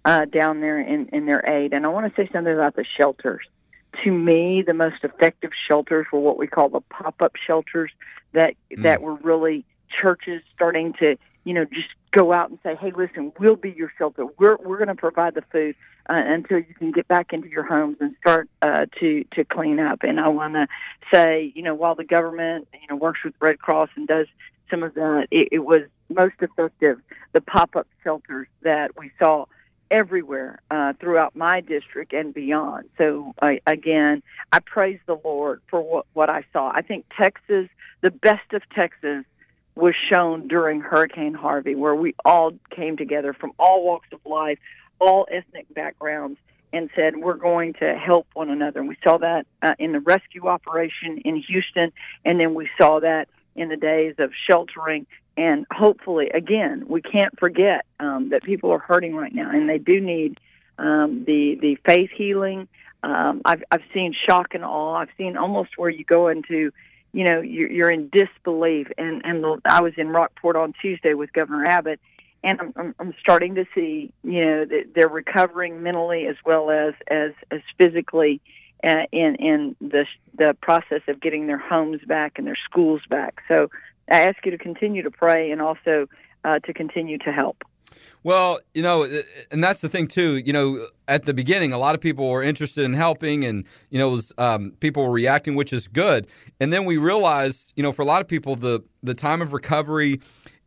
uh, 0.05 0.25
down 0.25 0.61
there 0.61 0.79
in, 0.79 1.09
in 1.09 1.25
their 1.25 1.45
aid. 1.45 1.73
And 1.73 1.85
I 1.85 1.89
want 1.89 2.13
to 2.13 2.21
say 2.21 2.29
something 2.31 2.53
about 2.53 2.77
the 2.77 2.85
shelters 2.97 3.45
to 4.03 4.11
me, 4.11 4.61
the 4.61 4.73
most 4.73 5.03
effective 5.03 5.51
shelters 5.67 6.07
were 6.11 6.19
what 6.19 6.37
we 6.37 6.47
call 6.47 6.69
the 6.69 6.81
pop-up 6.81 7.35
shelters 7.35 7.91
that 8.33 8.55
mm. 8.71 8.83
that 8.83 9.01
were 9.01 9.15
really 9.15 9.65
churches 9.89 10.41
starting 10.53 10.93
to, 10.93 11.17
you 11.43 11.53
know, 11.53 11.65
just 11.65 11.89
go 12.11 12.33
out 12.33 12.49
and 12.49 12.59
say, 12.63 12.75
"Hey, 12.75 12.91
listen, 12.91 13.31
we'll 13.39 13.55
be 13.55 13.71
your 13.71 13.91
shelter. 13.97 14.25
We're 14.37 14.57
we're 14.57 14.77
going 14.77 14.89
to 14.89 14.95
provide 14.95 15.33
the 15.33 15.43
food 15.51 15.75
uh, 16.09 16.13
until 16.25 16.59
you 16.59 16.73
can 16.77 16.91
get 16.91 17.07
back 17.07 17.33
into 17.33 17.49
your 17.49 17.63
homes 17.63 17.97
and 17.99 18.15
start 18.21 18.49
uh, 18.61 18.85
to 18.99 19.23
to 19.35 19.43
clean 19.43 19.79
up." 19.79 20.03
And 20.03 20.19
I 20.19 20.27
want 20.27 20.53
to 20.53 20.67
say, 21.11 21.51
you 21.55 21.63
know, 21.63 21.75
while 21.75 21.95
the 21.95 22.05
government, 22.05 22.67
you 22.73 22.87
know, 22.89 22.95
works 22.95 23.23
with 23.23 23.33
Red 23.39 23.59
Cross 23.59 23.89
and 23.95 24.07
does 24.07 24.27
some 24.69 24.83
of 24.83 24.93
that, 24.93 25.27
it, 25.31 25.49
it 25.51 25.59
was 25.59 25.81
most 26.09 26.35
effective 26.41 26.99
the 27.33 27.41
pop-up 27.41 27.87
shelters 28.03 28.47
that 28.61 28.97
we 28.97 29.11
saw 29.19 29.45
everywhere 29.91 30.59
uh, 30.71 30.93
throughout 30.99 31.35
my 31.35 31.61
district 31.61 32.13
and 32.13 32.33
beyond. 32.33 32.89
So 32.97 33.33
I, 33.41 33.61
again, 33.65 34.23
I 34.51 34.59
praise 34.59 34.99
the 35.05 35.19
Lord 35.23 35.61
for 35.69 35.81
what, 35.81 36.05
what 36.13 36.29
I 36.29 36.43
saw. 36.53 36.71
I 36.73 36.81
think 36.81 37.05
Texas, 37.17 37.67
the 38.01 38.11
best 38.11 38.53
of 38.53 38.61
Texas, 38.69 39.25
was 39.75 39.95
shown 40.09 40.47
during 40.47 40.81
Hurricane 40.81 41.33
Harvey, 41.33 41.75
where 41.75 41.95
we 41.95 42.13
all 42.25 42.51
came 42.69 42.97
together 42.97 43.33
from 43.33 43.53
all 43.57 43.85
walks 43.85 44.09
of 44.11 44.19
life, 44.25 44.59
all 44.99 45.27
ethnic 45.31 45.73
backgrounds, 45.73 46.37
and 46.73 46.89
said 46.95 47.17
we're 47.17 47.33
going 47.33 47.73
to 47.73 47.95
help 47.95 48.27
one 48.33 48.49
another. 48.49 48.79
And 48.79 48.89
we 48.89 48.97
saw 49.03 49.17
that 49.17 49.47
uh, 49.61 49.75
in 49.79 49.93
the 49.93 49.99
rescue 49.99 50.47
operation 50.47 51.19
in 51.19 51.37
Houston, 51.37 51.91
and 52.25 52.39
then 52.39 52.53
we 52.53 52.69
saw 52.77 52.99
that 52.99 53.29
in 53.59 53.69
the 53.69 53.77
days 53.77 54.15
of 54.17 54.31
sheltering 54.47 55.05
and 55.39 55.65
hopefully, 55.71 56.29
again, 56.31 56.83
we 56.89 57.01
can't 57.01 57.39
forget 57.39 57.85
um, 58.01 58.27
that 58.31 58.43
people 58.43 58.71
are 58.71 58.79
hurting 58.79 59.15
right 59.15 59.33
now, 59.33 59.49
and 59.49 59.69
they 59.69 59.77
do 59.77 60.01
need 60.01 60.37
um, 60.77 61.23
the 61.25 61.57
the 61.61 61.77
faith 61.85 62.09
healing. 62.13 62.67
Um, 63.03 63.41
I've 63.45 63.63
I've 63.71 63.83
seen 63.93 64.13
shock 64.13 64.53
and 64.53 64.65
awe. 64.65 64.95
I've 64.95 65.11
seen 65.17 65.37
almost 65.37 65.77
where 65.77 65.89
you 65.89 66.03
go 66.03 66.27
into, 66.27 66.73
you 67.13 67.23
know, 67.23 67.39
you're, 67.39 67.71
you're 67.71 67.89
in 67.89 68.09
disbelief. 68.09 68.87
And 68.97 69.21
and 69.23 69.41
the, 69.41 69.61
I 69.63 69.79
was 69.79 69.93
in 69.95 70.09
Rockport 70.09 70.57
on 70.57 70.73
Tuesday 70.81 71.13
with 71.13 71.31
Governor 71.31 71.65
Abbott, 71.65 72.01
and 72.43 72.59
I'm, 72.59 72.73
I'm, 72.75 72.95
I'm 72.99 73.13
starting 73.21 73.55
to 73.55 73.65
see, 73.73 74.11
you 74.25 74.45
know, 74.45 74.65
that 74.65 74.87
they're 74.93 75.07
recovering 75.07 75.81
mentally 75.81 76.27
as 76.27 76.35
well 76.45 76.69
as 76.69 76.95
as 77.07 77.31
as 77.49 77.61
physically. 77.77 78.41
Uh, 78.81 79.03
in 79.11 79.35
in 79.35 79.75
the 79.81 80.05
the 80.37 80.55
process 80.61 81.01
of 81.09 81.19
getting 81.19 81.47
their 81.47 81.57
homes 81.57 81.99
back 82.07 82.37
and 82.37 82.47
their 82.47 82.57
schools 82.63 83.01
back. 83.09 83.41
So 83.47 83.69
I 84.09 84.21
ask 84.21 84.37
you 84.45 84.51
to 84.51 84.57
continue 84.57 85.03
to 85.03 85.11
pray 85.11 85.51
and 85.51 85.61
also 85.61 86.07
uh, 86.45 86.59
to 86.59 86.73
continue 86.73 87.17
to 87.19 87.31
help. 87.31 87.63
Well, 88.23 88.59
you 88.73 88.81
know, 88.81 89.07
and 89.51 89.63
that's 89.63 89.81
the 89.81 89.89
thing 89.89 90.07
too. 90.07 90.37
You 90.37 90.53
know, 90.53 90.87
at 91.07 91.25
the 91.25 91.33
beginning, 91.33 91.73
a 91.73 91.77
lot 91.77 91.95
of 91.95 92.01
people 92.01 92.29
were 92.29 92.43
interested 92.43 92.83
in 92.83 92.93
helping, 92.93 93.43
and 93.43 93.65
you 93.89 93.99
know, 93.99 94.09
was, 94.09 94.31
um, 94.37 94.71
people 94.79 95.03
were 95.03 95.11
reacting, 95.11 95.55
which 95.55 95.73
is 95.73 95.87
good. 95.87 96.27
And 96.59 96.71
then 96.71 96.85
we 96.85 96.97
realized, 96.97 97.73
you 97.75 97.83
know, 97.83 97.91
for 97.91 98.01
a 98.01 98.05
lot 98.05 98.21
of 98.21 98.27
people, 98.27 98.55
the 98.55 98.81
the 99.03 99.13
time 99.13 99.41
of 99.41 99.53
recovery 99.53 100.19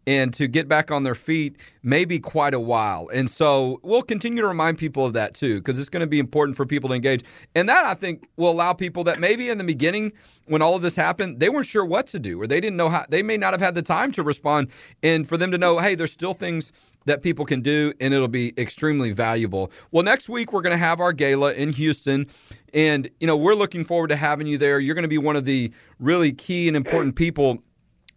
and 0.07 0.33
to 0.35 0.49
get 0.49 0.69
back 0.69 0.91
on 0.91 1.03
their 1.03 1.15
feet 1.15 1.57
may 1.83 2.05
be 2.05 2.19
quite 2.19 2.55
a 2.55 2.61
while. 2.61 3.09
And 3.13 3.31
so 3.31 3.81
we'll 3.83 4.03
continue 4.03 4.43
to 4.43 4.49
remind 4.49 4.79
people 4.79 5.07
of 5.07 5.13
that 5.13 5.35
too, 5.35 5.57
because 5.57 5.79
it's 5.79 5.89
going 5.89 6.01
to 6.01 6.07
be 6.07 6.19
important 6.19 6.57
for 6.57 6.67
people 6.67 6.89
to 6.91 6.95
engage. 6.95 7.25
And 7.55 7.69
that 7.69 7.85
I 7.85 7.95
think 7.95 8.29
will 8.37 8.51
allow 8.51 8.73
people 8.73 9.05
that 9.05 9.21
maybe 9.21 9.49
in 9.49 9.59
the 9.59 9.65
beginning, 9.65 10.13
when 10.47 10.63
all 10.63 10.75
of 10.75 10.83
this 10.83 10.97
happened, 10.97 11.41
they 11.41 11.49
weren't 11.49 11.67
sure 11.67 11.85
what 11.85 12.07
to 12.09 12.19
do 12.19 12.41
or 12.41 12.47
they 12.47 12.61
didn't 12.61 12.77
know 12.77 12.89
how, 12.89 13.05
they 13.09 13.23
may 13.23 13.37
not 13.37 13.53
have 13.53 13.61
had 13.61 13.75
the 13.75 13.83
time 13.83 14.13
to 14.13 14.23
respond. 14.23 14.69
And 15.03 15.29
for 15.29 15.37
them 15.37 15.51
to 15.53 15.59
know, 15.59 15.79
hey, 15.79 15.95
there's 15.95 16.13
still 16.13 16.35
things 16.35 16.73
that 17.05 17.23
people 17.23 17.45
can 17.45 17.61
do 17.61 17.93
and 18.01 18.15
it'll 18.15 18.29
be 18.29 18.55
extremely 18.59 19.13
valuable. 19.13 19.73
Well, 19.91 20.05
next 20.05 20.29
week 20.29 20.53
we're 20.53 20.63
going 20.63 20.73
to 20.73 20.77
have 20.77 21.01
our 21.01 21.13
gala 21.13 21.53
in 21.53 21.73
Houston 21.73 22.27
and 22.75 23.11
you 23.21 23.27
know, 23.27 23.37
we're 23.37 23.55
looking 23.55 23.85
forward 23.85 24.09
to 24.09 24.17
having 24.17 24.47
you 24.47 24.59
there. 24.59 24.81
You're 24.81 24.95
going 24.95 25.03
to 25.03 25.09
be 25.09 25.19
one 25.19 25.37
of 25.37 25.45
the 25.45 25.73
really 25.99 26.33
key 26.33 26.69
and 26.69 26.77
important 26.77 27.17
people 27.17 27.63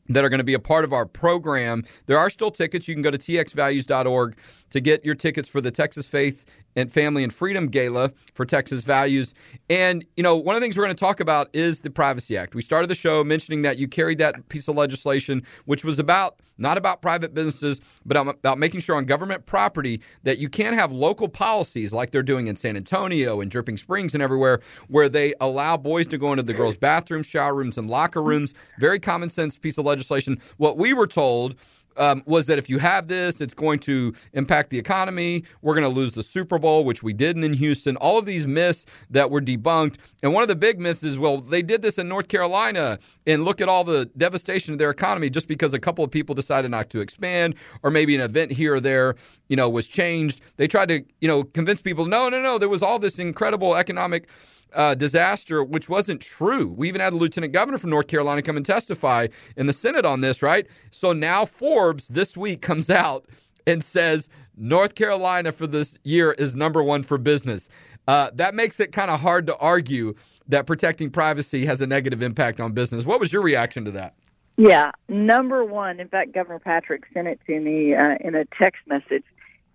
that 0.08 0.24
are 0.24 0.30
going 0.30 0.40
to 0.40 0.44
be 0.44 0.54
a 0.54 0.60
part 0.60 0.84
of 0.84 0.94
our 0.94 1.06
program. 1.06 1.84
There 2.06 2.18
are 2.18 2.30
still 2.30 2.52
tickets. 2.52 2.88
You 2.88 2.96
can 2.96 3.02
go 3.02 3.12
to 3.12 3.18
txvalues.org 3.18 4.38
to 4.70 4.80
get 4.80 5.06
your 5.06 5.16
tickets 5.16 5.50
for 5.50 5.62
the 5.62 5.72
Texas 5.72 6.06
Faith 6.06 6.46
and 6.76 6.92
Family 6.92 7.24
and 7.24 7.34
Freedom 7.34 7.68
Gala 7.68 8.12
for 8.34 8.46
Texas 8.46 8.84
Values. 8.84 9.34
And, 9.70 10.06
you 10.16 10.24
know, 10.24 10.36
one 10.36 10.56
of 10.56 10.62
the 10.62 10.66
things 10.66 10.78
we're 10.78 10.86
going 10.86 10.96
to 10.96 11.00
talk 11.00 11.20
about 11.20 11.50
is 11.54 11.82
the 11.82 11.90
Privacy 11.90 12.38
Act. 12.38 12.56
We 12.56 12.62
started 12.62 12.88
the 12.88 12.96
show 12.96 13.24
mentioning 13.24 13.62
that 13.64 13.78
you 13.78 13.88
carried 13.88 14.18
that 14.20 14.50
piece 14.50 14.68
of 14.68 14.76
legislation, 14.76 15.44
which 15.66 15.84
was 15.84 16.00
about 16.00 16.40
not 16.58 16.78
about 16.78 17.02
private 17.02 17.34
businesses, 17.34 17.82
but 18.06 18.16
um, 18.16 18.30
about 18.30 18.58
making 18.58 18.80
sure 18.80 18.96
on 18.96 19.06
government 19.06 19.46
property 19.46 20.02
that 20.24 20.38
you 20.38 20.50
can't 20.50 20.76
have 20.76 20.92
local 20.92 21.28
policies 21.28 21.92
like 21.92 22.12
they're 22.12 22.24
doing 22.24 22.48
in 22.48 22.56
San 22.56 22.78
Antonio 22.78 23.42
and 23.42 23.52
Dripping 23.52 23.78
Springs 23.78 24.14
and 24.14 24.24
everywhere, 24.24 24.62
where 24.88 25.10
they 25.10 25.34
allow 25.42 25.76
boys 25.76 26.08
to 26.08 26.18
go 26.18 26.32
into 26.32 26.44
the 26.44 26.54
girls' 26.54 26.78
bathrooms, 26.78 27.26
shower 27.26 27.54
rooms, 27.54 27.78
and 27.78 27.90
locker 27.90 28.24
rooms. 28.24 28.54
Very 28.80 29.00
common 29.00 29.30
sense 29.30 29.58
piece 29.58 29.78
of 29.78 29.86
legislation. 29.86 30.40
What 30.58 30.78
we 30.78 30.94
were 30.94 31.08
told 31.08 31.56
um, 31.98 32.24
was 32.26 32.46
that 32.48 32.58
if 32.58 32.70
you 32.70 32.80
have 32.80 33.08
this, 33.08 33.42
it's 33.42 33.54
going 33.54 33.80
to 33.80 34.14
impact 34.34 34.70
the 34.70 34.80
economy. 34.80 35.44
We're 35.62 35.74
going 35.74 35.84
to 35.84 35.90
lose 35.90 36.14
the 36.14 36.24
Super 36.24 36.58
Bowl, 36.58 36.84
which 36.84 37.04
we 37.04 37.14
didn't 37.14 37.44
in 37.44 37.54
Houston. 37.54 37.96
All 37.98 38.18
of 38.18 38.26
these 38.26 38.48
myths 38.48 38.86
that 39.10 39.32
were 39.32 39.42
debunked. 39.42 39.96
And 40.24 40.34
one 40.34 40.42
of 40.42 40.48
the 40.48 40.56
big 40.56 40.80
myths 40.80 41.04
is 41.04 41.18
well, 41.18 41.40
they 41.40 41.62
did 41.62 41.82
this 41.82 41.98
in 41.98 42.08
North 42.08 42.28
Carolina, 42.28 43.00
and 43.28 43.44
look 43.44 43.62
at 43.62 43.70
all 43.70 43.84
the 43.84 44.06
devastation 44.18 44.74
of 44.74 44.80
their 44.80 44.90
economy 44.90 45.30
just 45.30 45.48
because 45.48 45.74
a 45.74 45.80
couple 45.80 46.04
of 46.04 46.12
people 46.12 46.36
decided 46.36 46.72
not 46.72 46.90
to 46.92 47.00
expand, 47.00 47.56
or 47.84 47.92
maybe 47.92 48.16
an 48.16 48.22
event 48.22 48.52
here 48.52 48.76
or 48.76 48.80
there, 48.80 49.16
you 49.48 49.56
know, 49.56 49.70
was 49.70 49.88
changed. 49.88 50.42
They 50.58 50.68
tried 50.68 50.90
to, 50.90 51.04
you 51.22 51.28
know, 51.28 51.44
convince 51.44 51.82
people, 51.82 52.06
no, 52.06 52.30
no, 52.30 52.42
no, 52.42 52.58
there 52.58 52.70
was 52.70 52.82
all 52.82 53.00
this 53.00 53.20
incredible 53.20 53.76
economic 53.76 54.28
uh, 54.74 54.96
disaster, 54.96 55.64
which 55.64 55.90
wasn't 55.90 56.22
true. 56.22 56.74
We 56.78 56.88
even 56.88 57.02
had 57.02 57.14
a 57.14 57.16
lieutenant 57.16 57.54
governor 57.54 57.78
from 57.78 57.90
North 57.90 58.08
Carolina 58.08 58.42
come 58.42 58.58
and 58.58 58.66
testify 58.66 59.28
in 59.56 59.68
the 59.68 59.74
Senate 59.74 60.06
on 60.06 60.22
this, 60.22 60.42
right? 60.42 60.68
So 60.92 61.14
now 61.14 61.46
Forbes 61.46 62.08
this 62.08 62.36
week 62.36 62.62
comes 62.62 62.90
out 62.90 63.26
and 63.68 63.84
says 63.84 64.30
North 64.58 64.96
Carolina 64.96 65.52
for 65.52 65.68
this 65.68 66.00
year 66.04 66.34
is 66.34 66.56
number 66.56 66.84
one 66.84 67.04
for 67.04 67.18
business. 67.18 67.70
Uh, 68.08 68.30
that 68.34 68.54
makes 68.54 68.80
it 68.80 68.92
kind 68.92 69.10
of 69.10 69.22
hard 69.22 69.48
to 69.48 69.58
argue 69.58 70.14
that 70.48 70.68
protecting 70.68 71.10
privacy 71.10 71.66
has 71.66 71.82
a 71.82 71.88
negative 71.88 72.22
impact 72.22 72.62
on 72.62 72.72
business. 72.72 73.06
What 73.06 73.20
was 73.20 73.34
your 73.34 73.42
reaction 73.42 73.86
to 73.86 73.92
that? 73.92 74.14
Yeah, 74.58 74.92
number 75.10 75.66
one. 75.66 76.00
In 76.00 76.08
fact, 76.08 76.34
Governor 76.34 76.60
Patrick 76.60 77.04
sent 77.14 77.28
it 77.28 77.40
to 77.48 77.60
me 77.60 77.94
uh, 77.94 78.16
in 78.22 78.36
a 78.36 78.46
text 78.58 78.82
message 78.88 79.26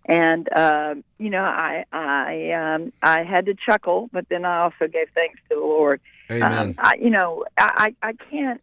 and 0.06 0.48
uh, 0.52 0.94
you 1.18 1.30
know 1.30 1.42
I 1.42 1.84
I 1.92 2.52
um, 2.52 2.92
I 3.02 3.22
had 3.22 3.46
to 3.46 3.54
chuckle, 3.54 4.08
but 4.12 4.28
then 4.28 4.44
I 4.44 4.58
also 4.60 4.88
gave 4.88 5.08
thanks 5.14 5.38
to 5.48 5.56
the 5.56 5.60
Lord. 5.60 6.00
Amen. 6.30 6.58
Um, 6.58 6.74
I, 6.78 6.94
you 7.00 7.10
know 7.10 7.44
I 7.58 7.94
I 8.02 8.14
can't 8.30 8.60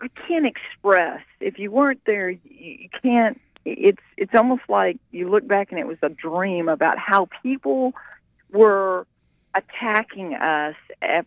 I 0.00 0.08
can't 0.26 0.46
express 0.46 1.22
if 1.40 1.58
you 1.58 1.70
weren't 1.70 2.04
there 2.04 2.30
you, 2.30 2.40
you 2.44 2.88
can't. 3.02 3.40
It's 3.64 4.02
it's 4.16 4.34
almost 4.34 4.62
like 4.68 4.98
you 5.10 5.28
look 5.28 5.46
back 5.46 5.70
and 5.70 5.80
it 5.80 5.86
was 5.86 5.98
a 6.02 6.08
dream 6.08 6.68
about 6.68 6.98
how 6.98 7.28
people 7.42 7.92
were 8.52 9.06
attacking 9.54 10.34
us 10.34 10.76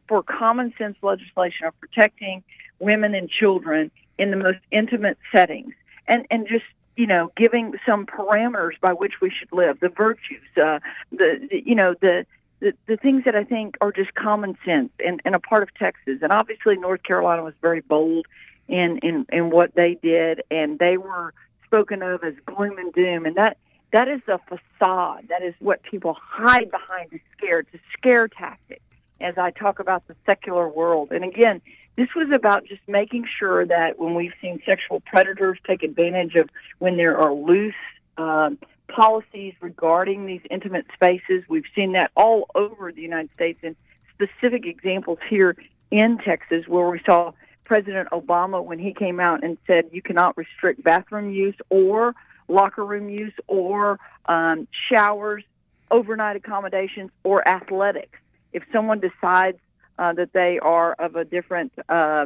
for 0.07 0.23
common 0.23 0.73
sense 0.77 0.97
legislation 1.01 1.67
of 1.67 1.79
protecting 1.79 2.43
women 2.79 3.13
and 3.13 3.29
children 3.29 3.91
in 4.17 4.31
the 4.31 4.37
most 4.37 4.59
intimate 4.71 5.17
settings 5.33 5.73
and 6.07 6.25
and 6.31 6.47
just 6.47 6.65
you 7.01 7.07
know, 7.07 7.31
giving 7.35 7.73
some 7.83 8.05
parameters 8.05 8.79
by 8.79 8.93
which 8.93 9.21
we 9.21 9.31
should 9.31 9.51
live, 9.51 9.79
the 9.79 9.89
virtues, 9.89 10.43
uh, 10.55 10.77
the, 11.11 11.47
the 11.49 11.63
you 11.65 11.73
know 11.73 11.95
the 11.99 12.27
the, 12.59 12.73
the 12.85 12.95
things 12.95 13.23
that 13.25 13.35
I 13.35 13.43
think 13.43 13.75
are 13.81 13.91
just 13.91 14.13
common 14.13 14.55
sense 14.63 14.91
and, 15.03 15.19
and 15.25 15.33
a 15.33 15.39
part 15.39 15.63
of 15.63 15.73
Texas. 15.73 16.19
And 16.21 16.31
obviously, 16.31 16.75
North 16.77 17.01
Carolina 17.01 17.43
was 17.43 17.55
very 17.59 17.81
bold 17.81 18.27
in, 18.67 18.99
in, 18.99 19.25
in 19.31 19.49
what 19.49 19.73
they 19.73 19.95
did, 19.95 20.43
and 20.51 20.77
they 20.77 20.97
were 20.97 21.33
spoken 21.65 22.03
of 22.03 22.23
as 22.23 22.35
gloom 22.45 22.77
and 22.77 22.93
doom. 22.93 23.25
And 23.25 23.35
that 23.35 23.57
that 23.93 24.07
is 24.07 24.21
a 24.27 24.37
facade. 24.37 25.25
That 25.29 25.41
is 25.41 25.55
what 25.57 25.81
people 25.81 26.15
hide 26.21 26.69
behind 26.69 27.09
to 27.09 27.19
scare. 27.35 27.61
It's 27.61 27.73
a 27.73 27.79
scare 27.97 28.27
tactic 28.27 28.83
as 29.19 29.39
I 29.39 29.49
talk 29.49 29.79
about 29.79 30.05
the 30.05 30.15
secular 30.27 30.69
world. 30.69 31.11
And 31.11 31.23
again, 31.23 31.63
this 31.95 32.09
was 32.15 32.29
about 32.31 32.65
just 32.65 32.81
making 32.87 33.25
sure 33.37 33.65
that 33.65 33.99
when 33.99 34.15
we've 34.15 34.33
seen 34.41 34.61
sexual 34.65 35.01
predators 35.01 35.57
take 35.65 35.83
advantage 35.83 36.35
of 36.35 36.49
when 36.79 36.97
there 36.97 37.17
are 37.17 37.33
loose 37.33 37.73
um, 38.17 38.57
policies 38.87 39.53
regarding 39.61 40.25
these 40.25 40.41
intimate 40.49 40.85
spaces. 40.93 41.45
We've 41.49 41.65
seen 41.75 41.93
that 41.93 42.11
all 42.15 42.47
over 42.55 42.91
the 42.91 43.01
United 43.01 43.33
States 43.33 43.59
and 43.63 43.75
specific 44.13 44.65
examples 44.65 45.19
here 45.29 45.55
in 45.89 46.17
Texas 46.17 46.67
where 46.67 46.89
we 46.89 47.01
saw 47.05 47.33
President 47.63 48.09
Obama 48.11 48.63
when 48.63 48.79
he 48.79 48.93
came 48.93 49.19
out 49.19 49.43
and 49.43 49.57
said 49.65 49.89
you 49.91 50.01
cannot 50.01 50.37
restrict 50.37 50.83
bathroom 50.83 51.31
use 51.31 51.55
or 51.69 52.13
locker 52.47 52.85
room 52.85 53.09
use 53.09 53.33
or 53.47 53.99
um, 54.25 54.67
showers, 54.89 55.43
overnight 55.89 56.35
accommodations, 56.35 57.11
or 57.23 57.47
athletics. 57.47 58.19
If 58.53 58.63
someone 58.71 58.99
decides 58.99 59.57
uh, 59.99 60.13
that 60.13 60.33
they 60.33 60.59
are 60.59 60.93
of 60.93 61.15
a 61.15 61.25
different 61.25 61.71
uh, 61.89 62.25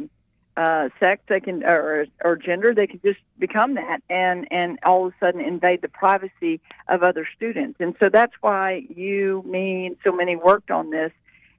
uh, 0.56 0.88
sex, 0.98 1.22
they 1.28 1.40
can 1.40 1.62
or, 1.64 2.06
or 2.24 2.36
gender, 2.36 2.74
they 2.74 2.86
can 2.86 3.00
just 3.04 3.20
become 3.38 3.74
that 3.74 4.02
and 4.08 4.50
and 4.50 4.78
all 4.84 5.06
of 5.06 5.12
a 5.12 5.16
sudden 5.24 5.40
invade 5.40 5.82
the 5.82 5.88
privacy 5.88 6.60
of 6.88 7.02
other 7.02 7.28
students. 7.36 7.76
And 7.80 7.94
so 8.00 8.08
that's 8.08 8.32
why 8.40 8.86
you, 8.88 9.44
me, 9.46 9.86
and 9.86 9.96
so 10.02 10.12
many 10.12 10.36
worked 10.36 10.70
on 10.70 10.90
this. 10.90 11.12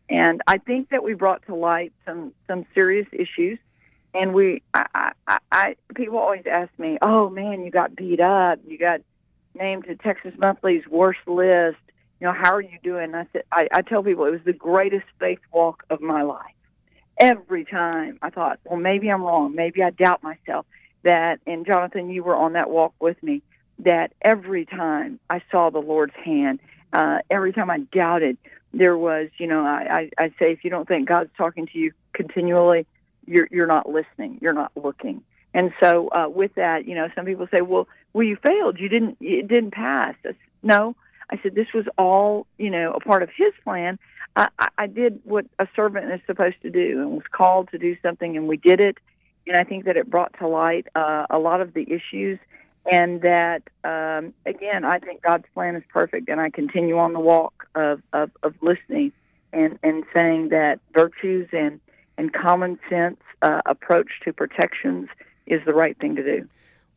And 0.09 0.41
I 0.47 0.57
think 0.57 0.89
that 0.89 1.03
we 1.03 1.13
brought 1.13 1.45
to 1.45 1.55
light 1.55 1.93
some 2.05 2.33
some 2.47 2.65
serious 2.73 3.07
issues. 3.11 3.59
And 4.13 4.33
we, 4.33 4.63
I, 4.73 5.11
I, 5.27 5.37
I 5.51 5.75
people 5.93 6.17
always 6.17 6.45
ask 6.49 6.71
me, 6.79 6.97
"Oh 7.01 7.29
man, 7.29 7.63
you 7.63 7.69
got 7.69 7.95
beat 7.95 8.19
up. 8.19 8.59
You 8.65 8.79
got 8.79 9.01
named 9.53 9.85
to 9.85 9.95
Texas 9.95 10.33
Monthly's 10.37 10.87
worst 10.87 11.19
list. 11.27 11.77
You 12.19 12.27
know, 12.27 12.33
how 12.33 12.53
are 12.53 12.61
you 12.61 12.77
doing?" 12.83 13.15
I 13.15 13.27
said, 13.33 13.43
I, 13.51 13.67
I 13.71 13.81
tell 13.81 14.03
people 14.03 14.25
it 14.25 14.31
was 14.31 14.43
the 14.45 14.53
greatest 14.53 15.05
faith 15.19 15.39
walk 15.51 15.83
of 15.89 16.01
my 16.01 16.23
life 16.23 16.53
every 17.19 17.65
time 17.65 18.19
I 18.21 18.29
thought, 18.29 18.59
well, 18.63 18.79
maybe 18.79 19.09
I'm 19.09 19.23
wrong. 19.23 19.55
Maybe 19.55 19.83
I 19.83 19.89
doubt 19.89 20.23
myself. 20.23 20.65
That, 21.03 21.39
and 21.47 21.65
Jonathan, 21.65 22.09
you 22.09 22.23
were 22.23 22.35
on 22.35 22.53
that 22.53 22.69
walk 22.69 22.93
with 22.99 23.21
me, 23.23 23.41
that 23.79 24.11
every 24.21 24.65
time 24.65 25.19
I 25.29 25.41
saw 25.51 25.69
the 25.69 25.79
Lord's 25.79 26.15
hand, 26.15 26.59
uh, 26.93 27.19
every 27.29 27.53
time 27.53 27.69
I 27.69 27.79
doubted, 27.79 28.37
there 28.73 28.97
was, 28.97 29.29
you 29.37 29.47
know, 29.47 29.65
I, 29.65 30.09
I, 30.17 30.25
I 30.25 30.29
say, 30.39 30.51
if 30.51 30.63
you 30.63 30.69
don't 30.69 30.87
think 30.87 31.07
God's 31.07 31.29
talking 31.37 31.67
to 31.67 31.77
you 31.77 31.93
continually, 32.13 32.85
you're, 33.25 33.47
you're 33.51 33.67
not 33.67 33.89
listening, 33.89 34.39
you're 34.41 34.53
not 34.53 34.71
looking. 34.75 35.23
And 35.53 35.71
so, 35.81 36.09
uh, 36.09 36.27
with 36.27 36.55
that, 36.55 36.87
you 36.87 36.95
know, 36.95 37.09
some 37.15 37.25
people 37.25 37.47
say, 37.49 37.61
well, 37.61 37.87
well, 38.13 38.23
you 38.23 38.35
failed. 38.35 38.79
You 38.79 38.89
didn't, 38.89 39.17
it 39.21 39.47
didn't 39.47 39.71
pass. 39.71 40.15
No, 40.61 40.95
I 41.29 41.39
said, 41.43 41.55
this 41.55 41.73
was 41.73 41.85
all, 41.97 42.47
you 42.57 42.69
know, 42.69 42.93
a 42.93 42.99
part 42.99 43.23
of 43.23 43.29
his 43.35 43.53
plan. 43.63 43.99
I, 44.35 44.49
I 44.77 44.87
did 44.87 45.19
what 45.23 45.45
a 45.59 45.67
servant 45.75 46.11
is 46.11 46.21
supposed 46.25 46.61
to 46.61 46.69
do 46.69 47.01
and 47.01 47.11
was 47.11 47.25
called 47.31 47.69
to 47.71 47.77
do 47.77 47.97
something, 48.01 48.37
and 48.37 48.47
we 48.47 48.57
did 48.57 48.79
it. 48.79 48.97
And 49.47 49.57
I 49.57 49.63
think 49.63 49.85
that 49.85 49.97
it 49.97 50.09
brought 50.09 50.37
to 50.39 50.47
light 50.47 50.87
uh, 50.95 51.25
a 51.29 51.39
lot 51.39 51.61
of 51.61 51.73
the 51.73 51.91
issues, 51.91 52.37
and 52.89 53.21
that 53.21 53.63
um, 53.83 54.33
again, 54.45 54.85
I 54.85 54.99
think 54.99 55.21
God's 55.21 55.45
plan 55.53 55.75
is 55.75 55.83
perfect, 55.91 56.29
and 56.29 56.39
I 56.39 56.49
continue 56.49 56.97
on 56.97 57.13
the 57.13 57.19
walk 57.19 57.67
of 57.75 58.01
of, 58.13 58.29
of 58.43 58.55
listening 58.61 59.11
and 59.53 59.79
and 59.83 60.03
saying 60.13 60.49
that 60.49 60.79
virtues 60.93 61.47
and 61.53 61.79
and 62.17 62.33
common 62.33 62.77
sense 62.89 63.21
uh, 63.41 63.61
approach 63.65 64.19
to 64.25 64.33
protections 64.33 65.07
is 65.45 65.61
the 65.65 65.73
right 65.73 65.97
thing 65.97 66.15
to 66.17 66.23
do. 66.23 66.47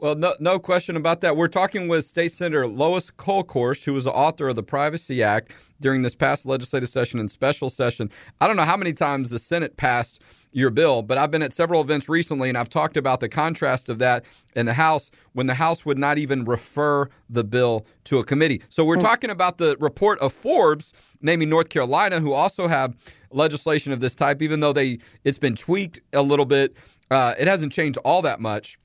Well, 0.00 0.14
no, 0.14 0.34
no 0.40 0.58
question 0.58 0.96
about 0.96 1.20
that. 1.20 1.36
We're 1.36 1.46
talking 1.46 1.86
with 1.86 2.06
State 2.06 2.32
Senator 2.32 2.66
Lois 2.66 3.10
Kolkhorst, 3.10 3.84
who 3.84 3.92
was 3.92 4.04
the 4.04 4.12
author 4.12 4.48
of 4.48 4.56
the 4.56 4.62
Privacy 4.62 5.22
Act 5.22 5.52
during 5.78 6.00
this 6.00 6.14
past 6.14 6.46
legislative 6.46 6.88
session 6.88 7.20
and 7.20 7.30
special 7.30 7.68
session. 7.68 8.10
I 8.40 8.46
don't 8.46 8.56
know 8.56 8.64
how 8.64 8.78
many 8.78 8.94
times 8.94 9.28
the 9.28 9.38
Senate 9.38 9.76
passed 9.76 10.22
your 10.52 10.70
bill, 10.70 11.02
but 11.02 11.18
I've 11.18 11.30
been 11.30 11.42
at 11.42 11.52
several 11.52 11.82
events 11.82 12.08
recently 12.08 12.48
and 12.48 12.56
I've 12.56 12.70
talked 12.70 12.96
about 12.96 13.20
the 13.20 13.28
contrast 13.28 13.90
of 13.90 13.98
that 13.98 14.24
in 14.56 14.64
the 14.64 14.72
House 14.72 15.10
when 15.34 15.46
the 15.46 15.54
House 15.54 15.84
would 15.84 15.98
not 15.98 16.16
even 16.16 16.46
refer 16.46 17.10
the 17.28 17.44
bill 17.44 17.84
to 18.04 18.20
a 18.20 18.24
committee. 18.24 18.62
So 18.70 18.86
we're 18.86 18.94
hmm. 18.94 19.02
talking 19.02 19.28
about 19.28 19.58
the 19.58 19.76
report 19.80 20.18
of 20.20 20.32
Forbes 20.32 20.94
naming 21.20 21.50
North 21.50 21.68
Carolina, 21.68 22.20
who 22.20 22.32
also 22.32 22.68
have 22.68 22.96
legislation 23.32 23.92
of 23.92 24.00
this 24.00 24.14
type, 24.14 24.40
even 24.40 24.60
though 24.60 24.72
they 24.72 25.00
it's 25.24 25.38
been 25.38 25.56
tweaked 25.56 26.00
a 26.14 26.22
little 26.22 26.46
bit. 26.46 26.74
Uh, 27.10 27.34
it 27.38 27.46
hasn't 27.46 27.72
changed 27.72 27.98
all 28.02 28.22
that 28.22 28.40
much 28.40 28.78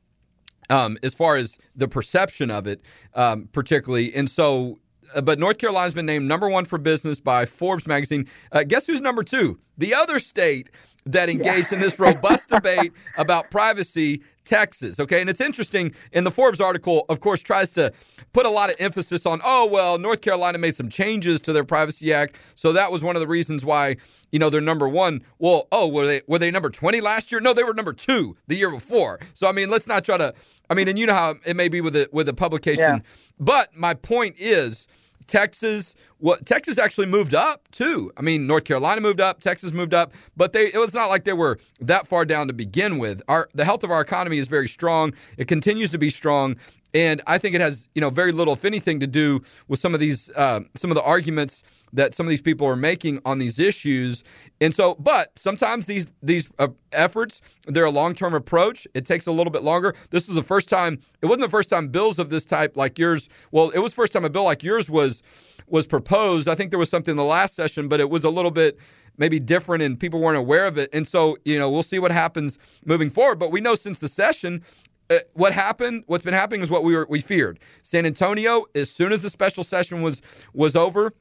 um, 0.70 0.98
as 1.04 1.14
far 1.14 1.38
as 1.38 1.58
the 1.76 1.88
perception 1.88 2.52
of 2.52 2.68
it, 2.68 2.82
um, 3.14 3.50
particularly. 3.52 4.14
And 4.14 4.30
so, 4.30 4.80
uh, 5.16 5.22
but 5.22 5.40
North 5.40 5.58
Carolina's 5.58 5.94
been 5.94 6.06
named 6.06 6.28
number 6.28 6.50
one 6.50 6.66
for 6.66 6.78
business 6.78 7.20
by 7.20 7.46
Forbes 7.46 7.88
magazine. 7.88 8.28
Uh, 8.52 8.64
guess 8.64 8.88
who's 8.88 9.02
number 9.02 9.24
two? 9.24 9.60
The 9.78 9.94
other 9.94 10.20
state 10.20 10.70
that 11.06 11.30
engaged 11.30 11.72
yeah. 11.72 11.76
in 11.76 11.80
this 11.80 12.00
robust 12.00 12.50
debate 12.50 12.92
about 13.18 13.52
privacy, 13.52 14.22
Texas. 14.44 15.00
Okay. 15.00 15.22
And 15.22 15.30
it's 15.30 15.42
interesting 15.42 15.92
in 16.12 16.24
the 16.24 16.32
Forbes 16.32 16.62
article, 16.62 17.06
of 17.10 17.20
course, 17.20 17.42
tries 17.42 17.72
to 17.72 17.92
put 18.34 18.46
a 18.46 18.50
lot 18.50 18.70
of 18.70 18.76
emphasis 18.80 19.26
on, 19.26 19.42
oh, 19.44 19.66
well, 19.66 19.98
North 19.98 20.22
Carolina 20.22 20.58
made 20.58 20.76
some 20.76 20.90
changes 20.90 21.42
to 21.42 21.54
their 21.54 21.64
Privacy 21.64 22.14
Act. 22.14 22.38
So 22.56 22.74
that 22.74 22.92
was 22.92 23.04
one 23.04 23.16
of 23.16 23.20
the 23.20 23.28
reasons 23.28 23.66
why, 23.66 23.98
you 24.32 24.40
know, 24.40 24.50
they're 24.50 24.62
number 24.62 24.88
one. 24.88 25.22
Well, 25.40 25.68
oh, 25.72 25.88
were 25.88 26.06
they 26.06 26.22
were 26.28 26.40
they 26.40 26.52
number 26.52 26.70
20 26.70 27.02
last 27.02 27.32
year? 27.32 27.42
No, 27.42 27.54
they 27.54 27.64
were 27.64 27.74
number 27.74 27.94
two 27.94 28.36
the 28.48 28.56
year 28.56 28.72
before. 28.72 29.20
So 29.34 29.48
I 29.48 29.52
mean, 29.52 29.70
let's 29.70 29.88
not 29.88 30.04
try 30.04 30.18
to 30.18 30.34
I 30.70 30.74
mean, 30.74 30.88
and 30.88 30.98
you 30.98 31.06
know 31.06 31.14
how 31.14 31.36
it 31.46 31.56
may 31.56 31.70
be 31.70 31.82
with 31.82 31.96
a 31.96 32.10
with 32.12 32.28
a 32.30 32.34
publication. 32.34 32.80
Yeah. 32.80 33.00
But 33.40 33.76
my 33.76 33.94
point 33.94 34.36
is 34.40 34.88
Texas 35.28 35.96
what 36.20 36.46
Texas 36.46 36.78
actually 36.78 37.08
moved 37.08 37.36
up 37.36 37.68
too. 37.72 38.12
I 38.18 38.22
mean, 38.22 38.48
North 38.48 38.64
Carolina 38.64 39.02
moved 39.02 39.22
up, 39.22 39.40
Texas 39.40 39.72
moved 39.72 39.94
up, 39.94 40.14
but 40.36 40.54
they 40.54 40.74
it 40.74 40.78
was 40.78 40.94
not 40.94 41.08
like 41.08 41.24
they 41.24 41.34
were 41.34 41.60
that 41.82 42.08
far 42.08 42.26
down 42.26 42.48
to 42.48 42.54
begin 42.54 42.98
with. 42.98 43.22
Our 43.28 43.50
the 43.54 43.66
health 43.66 43.84
of 43.84 43.92
our 43.92 44.02
economy 44.02 44.38
is 44.38 44.48
very 44.48 44.68
strong. 44.68 45.14
It 45.38 45.48
continues 45.48 45.90
to 45.92 45.98
be 45.98 46.10
strong. 46.10 46.56
And 46.94 47.22
I 47.28 47.38
think 47.38 47.56
it 47.56 47.62
has, 47.62 47.90
you 47.94 48.00
know, 48.00 48.10
very 48.10 48.32
little, 48.32 48.54
if 48.54 48.64
anything, 48.64 49.02
to 49.02 49.08
do 49.08 49.42
with 49.68 49.82
some 49.82 49.94
of 49.94 50.00
these, 50.00 50.32
uh, 50.32 50.62
some 50.76 50.92
of 50.92 50.96
the 50.96 51.04
arguments 51.04 51.62
that 51.94 52.14
some 52.14 52.26
of 52.26 52.30
these 52.30 52.42
people 52.42 52.68
are 52.68 52.76
making 52.76 53.20
on 53.26 53.38
these 53.38 53.60
issues. 53.60 54.24
And 54.62 54.74
so, 54.74 54.96
but 54.96 55.38
sometimes 55.38 55.86
these 55.86 56.12
these 56.22 56.50
uh, 56.60 56.68
efforts 56.92 57.42
they're 57.68 57.86
a 57.86 57.92
long 57.92 58.14
term 58.14 58.34
approach. 58.34 58.88
It 58.94 59.06
takes 59.06 59.28
a 59.28 59.32
little 59.32 59.52
bit 59.52 59.64
longer. 59.64 59.96
This 60.10 60.28
was 60.28 60.36
the 60.36 60.44
first 60.44 60.70
time. 60.70 61.00
It 61.22 61.26
wasn't 61.28 61.44
the 61.44 61.50
first 61.50 61.70
time 61.70 61.88
bills 61.88 62.20
of 62.20 62.30
this 62.30 62.46
type 62.46 62.78
like 62.78 63.00
yours. 63.00 63.30
Well, 63.52 63.70
it 63.72 63.80
was 63.80 63.94
first 63.94 64.14
time 64.14 64.26
a 64.26 64.30
bill 64.30 64.44
like 64.44 64.64
yours 64.64 64.90
was 64.90 65.24
was 65.68 65.88
proposed. 65.88 66.48
I 66.48 66.56
think 66.56 66.70
there 66.70 66.80
was 66.80 66.90
something 66.90 67.14
in 67.14 67.18
the 67.18 67.24
last 67.24 67.56
session, 67.56 67.88
but 67.88 68.00
it 68.00 68.10
was 68.10 68.24
a 68.24 68.30
little 68.30 68.52
bit 68.52 68.80
maybe 69.18 69.40
different 69.40 69.82
and 69.82 70.00
people 70.00 70.20
weren't 70.20 70.38
aware 70.38 70.68
of 70.68 70.78
it. 70.78 70.90
And 70.94 71.08
so, 71.08 71.38
you 71.46 71.58
know, 71.58 71.72
we'll 71.72 71.84
see 71.84 72.00
what 72.00 72.12
happens 72.12 72.58
moving 72.86 73.10
forward. 73.10 73.40
But 73.40 73.52
we 73.52 73.62
know 73.62 73.76
since 73.76 73.98
the 74.00 74.10
session, 74.10 74.62
uh, 75.10 75.20
what 75.34 75.54
happened 75.54 76.04
what's 76.08 76.24
been 76.24 76.34
happening 76.34 76.62
is 76.62 76.70
what 76.72 76.84
we 76.84 76.96
were 76.96 77.06
we 77.08 77.22
feared 77.22 77.60
san 77.84 78.08
antonio 78.08 78.66
as 78.74 78.90
soon 78.90 79.12
as 79.12 79.22
the 79.22 79.30
special 79.30 79.64
session 79.64 80.02
was 80.02 80.20
was 80.52 80.76
over 80.76 81.14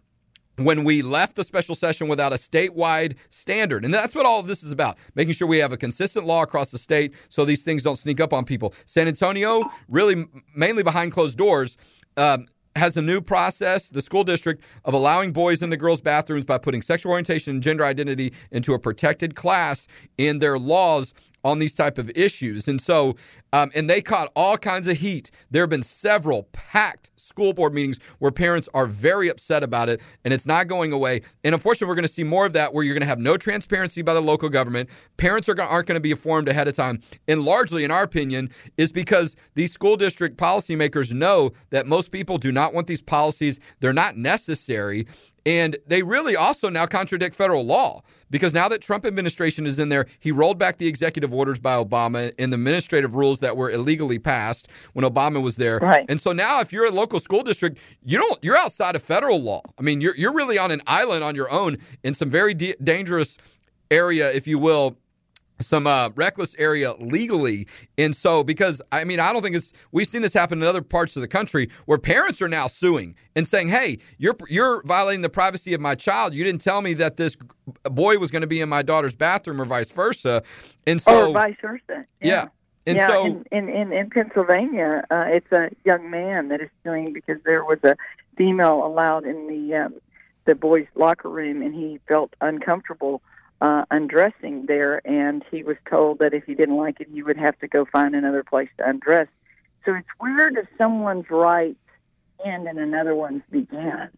when 0.56 0.84
we 0.84 1.02
left 1.02 1.36
the 1.36 1.44
special 1.44 1.74
session 1.74 2.08
without 2.08 2.32
a 2.32 2.36
statewide 2.36 3.16
standard. 3.30 3.84
And 3.84 3.92
that's 3.92 4.14
what 4.14 4.26
all 4.26 4.40
of 4.40 4.46
this 4.46 4.62
is 4.62 4.72
about 4.72 4.98
making 5.14 5.34
sure 5.34 5.48
we 5.48 5.58
have 5.58 5.72
a 5.72 5.76
consistent 5.76 6.26
law 6.26 6.42
across 6.42 6.70
the 6.70 6.78
state 6.78 7.14
so 7.28 7.44
these 7.44 7.62
things 7.62 7.82
don't 7.82 7.96
sneak 7.96 8.20
up 8.20 8.32
on 8.32 8.44
people. 8.44 8.74
San 8.86 9.08
Antonio, 9.08 9.64
really 9.88 10.26
mainly 10.54 10.82
behind 10.82 11.12
closed 11.12 11.36
doors, 11.36 11.76
um, 12.16 12.46
has 12.76 12.96
a 12.96 13.02
new 13.02 13.20
process, 13.20 13.88
the 13.88 14.02
school 14.02 14.24
district, 14.24 14.62
of 14.84 14.94
allowing 14.94 15.32
boys 15.32 15.62
into 15.62 15.76
girls' 15.76 16.00
bathrooms 16.00 16.44
by 16.44 16.58
putting 16.58 16.82
sexual 16.82 17.12
orientation 17.12 17.54
and 17.54 17.62
gender 17.62 17.84
identity 17.84 18.32
into 18.50 18.74
a 18.74 18.78
protected 18.78 19.36
class 19.36 19.86
in 20.18 20.40
their 20.40 20.58
laws 20.58 21.14
on 21.44 21.58
these 21.58 21.74
type 21.74 21.98
of 21.98 22.10
issues. 22.14 22.66
And 22.66 22.80
so, 22.80 23.16
um, 23.52 23.70
and 23.74 23.88
they 23.88 24.00
caught 24.00 24.32
all 24.34 24.56
kinds 24.56 24.88
of 24.88 24.98
heat. 24.98 25.30
There 25.50 25.62
have 25.62 25.70
been 25.70 25.82
several 25.82 26.44
packed 26.52 27.10
school 27.16 27.52
board 27.52 27.74
meetings 27.74 27.98
where 28.18 28.30
parents 28.30 28.68
are 28.74 28.86
very 28.86 29.28
upset 29.28 29.62
about 29.62 29.88
it 29.88 30.00
and 30.24 30.32
it's 30.32 30.46
not 30.46 30.68
going 30.68 30.92
away. 30.92 31.22
And 31.42 31.54
unfortunately, 31.54 31.88
we're 31.88 31.96
going 31.96 32.06
to 32.06 32.12
see 32.12 32.24
more 32.24 32.46
of 32.46 32.52
that 32.52 32.72
where 32.72 32.84
you're 32.84 32.94
going 32.94 33.00
to 33.02 33.06
have 33.06 33.18
no 33.18 33.36
transparency 33.36 34.02
by 34.02 34.14
the 34.14 34.20
local 34.20 34.48
government. 34.48 34.88
Parents 35.16 35.48
are, 35.48 35.60
aren't 35.60 35.86
going 35.86 35.96
to 35.96 36.00
be 36.00 36.10
informed 36.10 36.48
ahead 36.48 36.68
of 36.68 36.76
time. 36.76 37.00
And 37.26 37.44
largely, 37.44 37.84
in 37.84 37.90
our 37.90 38.02
opinion, 38.02 38.50
is 38.76 38.92
because 38.92 39.36
these 39.54 39.72
school 39.72 39.96
district 39.96 40.36
policymakers 40.36 41.12
know 41.12 41.52
that 41.70 41.86
most 41.86 42.10
people 42.10 42.38
do 42.38 42.52
not 42.52 42.74
want 42.74 42.86
these 42.86 43.02
policies. 43.02 43.58
They're 43.80 43.92
not 43.92 44.16
necessary 44.16 45.06
And 45.46 45.76
they 45.86 46.02
really 46.02 46.36
also 46.36 46.70
now 46.70 46.86
contradict 46.86 47.34
federal 47.34 47.64
law 47.64 48.02
because 48.30 48.54
now 48.54 48.68
that 48.68 48.80
Trump 48.80 49.04
administration 49.04 49.66
is 49.66 49.78
in 49.78 49.90
there, 49.90 50.06
he 50.18 50.32
rolled 50.32 50.58
back 50.58 50.78
the 50.78 50.86
executive 50.86 51.34
orders 51.34 51.58
by 51.58 51.74
Obama 51.74 52.32
and 52.38 52.52
the 52.52 52.56
administrative 52.56 53.14
rules 53.14 53.40
that 53.40 53.56
were 53.56 53.70
illegally 53.70 54.18
passed 54.18 54.68
when 54.94 55.04
Obama 55.04 55.42
was 55.42 55.56
there. 55.56 55.78
Right. 55.78 56.06
And 56.08 56.20
so 56.20 56.32
now 56.32 56.60
if 56.60 56.72
you're 56.72 56.86
a 56.86 56.90
local 56.90 57.18
school 57.18 57.42
district, 57.42 57.78
you 58.04 58.18
don't 58.18 58.42
you're 58.42 58.56
outside 58.56 58.96
of 58.96 59.02
federal 59.02 59.40
law. 59.42 59.62
I 59.78 59.82
mean, 59.82 60.00
you're 60.00 60.16
you're 60.16 60.34
really 60.34 60.58
on 60.58 60.70
an 60.70 60.82
island 60.86 61.22
on 61.22 61.34
your 61.34 61.50
own 61.50 61.76
in 62.02 62.14
some 62.14 62.30
very 62.30 62.54
de- 62.54 62.76
dangerous 62.82 63.36
area 63.90 64.32
if 64.32 64.46
you 64.46 64.58
will 64.58 64.96
some 65.60 65.86
uh, 65.86 66.10
reckless 66.14 66.54
area 66.58 66.94
legally. 66.94 67.66
And 67.96 68.14
so, 68.14 68.44
because 68.44 68.82
I 68.92 69.04
mean, 69.04 69.20
I 69.20 69.32
don't 69.32 69.42
think 69.42 69.56
it's 69.56 69.72
we've 69.92 70.08
seen 70.08 70.22
this 70.22 70.34
happen 70.34 70.60
in 70.60 70.68
other 70.68 70.82
parts 70.82 71.16
of 71.16 71.22
the 71.22 71.28
country 71.28 71.70
where 71.86 71.98
parents 71.98 72.42
are 72.42 72.48
now 72.48 72.66
suing 72.66 73.14
and 73.36 73.46
saying, 73.46 73.68
"Hey, 73.68 73.98
you're 74.18 74.36
you're 74.48 74.82
violating 74.84 75.22
the 75.22 75.28
privacy 75.28 75.74
of 75.74 75.80
my 75.80 75.94
child. 75.94 76.34
You 76.34 76.44
didn't 76.44 76.60
tell 76.60 76.80
me 76.80 76.94
that 76.94 77.16
this 77.16 77.36
boy 77.84 78.18
was 78.18 78.30
going 78.30 78.42
to 78.42 78.48
be 78.48 78.60
in 78.60 78.68
my 78.68 78.82
daughter's 78.82 79.14
bathroom, 79.14 79.60
or 79.60 79.64
vice 79.64 79.90
versa." 79.90 80.42
And 80.86 81.00
so, 81.00 81.28
or 81.28 81.32
vice 81.32 81.56
versa. 81.62 81.82
yeah. 81.88 82.04
Yeah. 82.20 82.48
And 82.86 82.98
yeah, 82.98 83.08
so, 83.08 83.24
in, 83.24 83.44
in, 83.50 83.68
in, 83.70 83.92
in 83.94 84.10
Pennsylvania, 84.10 85.04
uh, 85.10 85.24
it's 85.28 85.50
a 85.52 85.70
young 85.86 86.10
man 86.10 86.48
that 86.48 86.60
is 86.60 86.68
suing 86.84 87.14
because 87.14 87.38
there 87.46 87.64
was 87.64 87.78
a 87.82 87.96
female 88.36 88.84
allowed 88.84 89.24
in 89.24 89.46
the 89.46 89.74
um, 89.74 89.94
the 90.44 90.54
boys' 90.54 90.86
locker 90.94 91.30
room, 91.30 91.62
and 91.62 91.74
he 91.74 91.98
felt 92.06 92.34
uncomfortable 92.42 93.22
uh, 93.64 93.82
undressing 93.90 94.66
there, 94.66 95.00
and 95.06 95.42
he 95.50 95.62
was 95.62 95.78
told 95.88 96.18
that 96.18 96.34
if 96.34 96.44
he 96.44 96.54
didn't 96.54 96.76
like 96.76 97.00
it, 97.00 97.08
he 97.10 97.22
would 97.22 97.38
have 97.38 97.58
to 97.60 97.66
go 97.66 97.86
find 97.86 98.14
another 98.14 98.44
place 98.44 98.68
to 98.76 98.86
undress. 98.86 99.26
So 99.86 99.94
it's 99.94 100.08
weird 100.20 100.58
if 100.58 100.66
someone's 100.76 101.30
rights 101.30 101.78
end 102.44 102.68
and 102.68 102.78
another 102.78 103.14
one's 103.14 103.42
begin. 103.50 104.10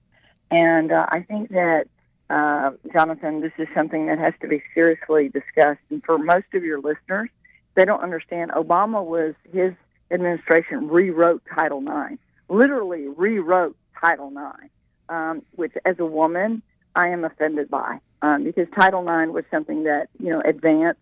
And 0.50 0.90
uh, 0.90 1.06
I 1.10 1.20
think 1.20 1.50
that, 1.50 1.86
uh, 2.28 2.72
Jonathan, 2.92 3.40
this 3.40 3.52
is 3.56 3.68
something 3.72 4.06
that 4.06 4.18
has 4.18 4.34
to 4.40 4.48
be 4.48 4.64
seriously 4.74 5.28
discussed. 5.28 5.80
And 5.90 6.02
for 6.04 6.18
most 6.18 6.46
of 6.52 6.64
your 6.64 6.80
listeners, 6.80 7.28
they 7.76 7.84
don't 7.84 8.02
understand. 8.02 8.50
Obama 8.50 9.04
was 9.04 9.34
his 9.52 9.74
administration 10.10 10.88
rewrote 10.88 11.42
Title 11.54 11.82
IX, 11.82 12.20
literally 12.48 13.06
rewrote 13.06 13.76
Title 14.00 14.32
IX, 14.36 14.72
um, 15.08 15.42
which 15.54 15.74
as 15.84 16.00
a 16.00 16.06
woman 16.06 16.62
I 16.96 17.10
am 17.10 17.24
offended 17.24 17.70
by 17.70 18.00
um, 18.22 18.44
because 18.44 18.66
Title 18.74 19.02
IX 19.02 19.32
was 19.32 19.44
something 19.50 19.84
that 19.84 20.08
you 20.18 20.30
know 20.30 20.40
advanced 20.44 21.00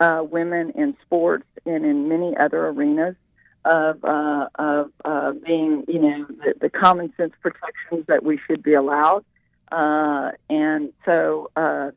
uh, 0.00 0.22
women 0.28 0.70
in 0.70 0.96
sports 1.04 1.46
and 1.66 1.84
in 1.84 2.08
many 2.08 2.36
other 2.36 2.68
arenas 2.68 3.16
of 3.64 4.02
uh, 4.04 4.48
of 4.54 4.90
uh, 5.04 5.32
being 5.32 5.84
you 5.88 6.00
know 6.00 6.26
the, 6.28 6.54
the 6.60 6.70
common 6.70 7.12
sense 7.16 7.32
protections 7.42 8.06
that 8.06 8.22
we 8.24 8.38
should 8.46 8.62
be 8.62 8.74
allowed, 8.74 9.24
uh, 9.72 10.32
and 10.48 10.92
so. 11.04 11.50
Uh, 11.56 11.90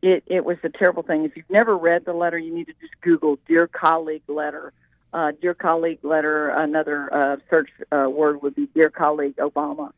it, 0.00 0.22
it 0.28 0.44
was 0.44 0.58
a 0.62 0.68
terrible 0.68 1.02
thing. 1.02 1.24
If 1.24 1.36
you've 1.36 1.50
never 1.50 1.76
read 1.76 2.04
the 2.04 2.12
letter, 2.12 2.38
you 2.38 2.54
need 2.54 2.68
to 2.68 2.72
just 2.80 2.92
Google 3.00 3.36
"dear 3.48 3.66
colleague 3.66 4.22
letter." 4.28 4.72
Uh, 5.12 5.32
dear 5.42 5.54
colleague 5.54 5.98
letter. 6.04 6.50
Another 6.50 7.40
search 7.50 7.68
word 7.90 8.40
would 8.40 8.54
be 8.54 8.66
"dear 8.66 8.90
colleague 8.90 9.34
Obama." 9.38 9.90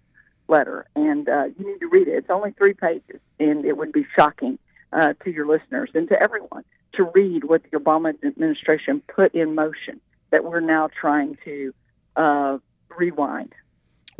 Letter, 0.50 0.86
and 0.94 1.28
uh, 1.28 1.44
you 1.58 1.66
need 1.66 1.78
to 1.80 1.88
read 1.88 2.08
it. 2.08 2.12
It's 2.12 2.30
only 2.30 2.52
three 2.52 2.74
pages, 2.74 3.20
and 3.38 3.64
it 3.64 3.76
would 3.76 3.92
be 3.92 4.06
shocking 4.16 4.58
uh, 4.92 5.14
to 5.24 5.30
your 5.30 5.46
listeners 5.46 5.90
and 5.94 6.08
to 6.08 6.20
everyone 6.20 6.64
to 6.94 7.04
read 7.14 7.44
what 7.44 7.62
the 7.62 7.78
Obama 7.78 8.12
administration 8.24 9.02
put 9.14 9.34
in 9.34 9.54
motion 9.54 10.00
that 10.30 10.44
we're 10.44 10.60
now 10.60 10.88
trying 11.00 11.38
to 11.44 11.72
uh, 12.16 12.58
rewind. 12.96 13.54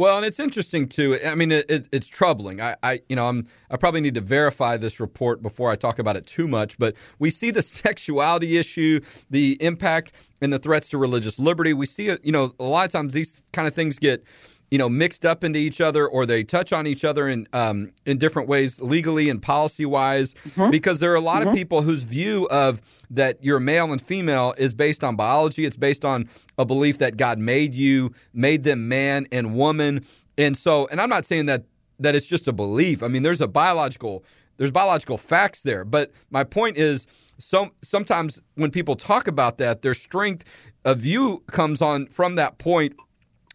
Well, 0.00 0.16
and 0.16 0.24
it's 0.24 0.40
interesting 0.40 0.88
too. 0.88 1.18
I 1.26 1.34
mean, 1.34 1.52
it, 1.52 1.66
it, 1.68 1.88
it's 1.92 2.08
troubling. 2.08 2.58
I, 2.62 2.74
I, 2.82 3.00
you 3.10 3.16
know, 3.16 3.26
I'm 3.26 3.46
I 3.70 3.76
probably 3.76 4.00
need 4.00 4.14
to 4.14 4.22
verify 4.22 4.78
this 4.78 4.98
report 4.98 5.42
before 5.42 5.70
I 5.70 5.74
talk 5.74 5.98
about 5.98 6.16
it 6.16 6.26
too 6.26 6.48
much. 6.48 6.78
But 6.78 6.94
we 7.18 7.28
see 7.28 7.50
the 7.50 7.60
sexuality 7.82 8.56
issue, 8.56 9.00
the 9.28 9.58
impact, 9.60 10.12
and 10.40 10.52
the 10.52 10.58
threats 10.58 10.88
to 10.90 10.98
religious 10.98 11.38
liberty. 11.38 11.74
We 11.74 11.84
see 11.84 12.08
it. 12.08 12.24
You 12.24 12.32
know, 12.32 12.54
a 12.58 12.64
lot 12.64 12.86
of 12.86 12.92
times 12.92 13.12
these 13.12 13.42
kind 13.52 13.68
of 13.68 13.74
things 13.74 13.98
get 13.98 14.24
you 14.70 14.78
know 14.78 14.88
mixed 14.88 15.26
up 15.26 15.42
into 15.44 15.59
each 15.59 15.80
other 15.80 16.06
or 16.06 16.24
they 16.24 16.44
touch 16.44 16.72
on 16.72 16.87
each 16.87 17.04
other 17.04 17.28
in 17.28 17.46
um, 17.52 17.92
in 18.06 18.18
different 18.18 18.48
ways 18.48 18.80
legally 18.80 19.28
and 19.28 19.42
policy 19.42 19.85
wise 19.85 20.35
mm-hmm. 20.35 20.70
because 20.70 21.00
there 21.00 21.12
are 21.12 21.16
a 21.16 21.20
lot 21.20 21.40
mm-hmm. 21.40 21.50
of 21.50 21.54
people 21.54 21.83
whose 21.83 22.02
view 22.02 22.46
of 22.48 22.80
that 23.11 23.42
you're 23.42 23.61
male 23.61 23.90
and 23.90 24.00
female 24.00 24.54
is 24.56 24.72
based 24.72 25.02
on 25.02 25.16
biology 25.16 25.64
it's 25.64 25.76
based 25.76 26.04
on 26.04 26.28
a 26.59 26.64
belief 26.64 26.98
that 26.98 27.16
God 27.16 27.38
made 27.38 27.74
you 27.74 28.12
made 28.33 28.62
them 28.62 28.88
man 28.88 29.26
and 29.33 29.54
woman 29.54 30.04
and 30.38 30.56
so 30.56 30.87
and 30.90 31.00
I'm 31.00 31.11
not 31.11 31.26
saying 31.26 31.46
that 31.46 31.64
that 31.98 32.14
it's 32.14 32.26
just 32.26 32.48
a 32.48 32.52
belief 32.52 33.02
I 33.02 33.09
mean 33.09 33.22
there's 33.22 33.40
a 33.40 33.48
biological 33.48 34.24
there's 34.56 34.70
biological 34.70 35.18
facts 35.18 35.62
there 35.62 35.85
but 35.85 36.12
my 36.30 36.44
point 36.44 36.76
is 36.76 37.06
so 37.38 37.70
sometimes 37.83 38.42
when 38.54 38.70
people 38.70 38.94
talk 38.94 39.26
about 39.26 39.59
that 39.59 39.83
their 39.83 39.94
strength 39.94 40.44
of 40.85 40.98
view 40.98 41.42
comes 41.46 41.83
on 41.83 42.06
from 42.06 42.35
that 42.37 42.59
point 42.59 42.94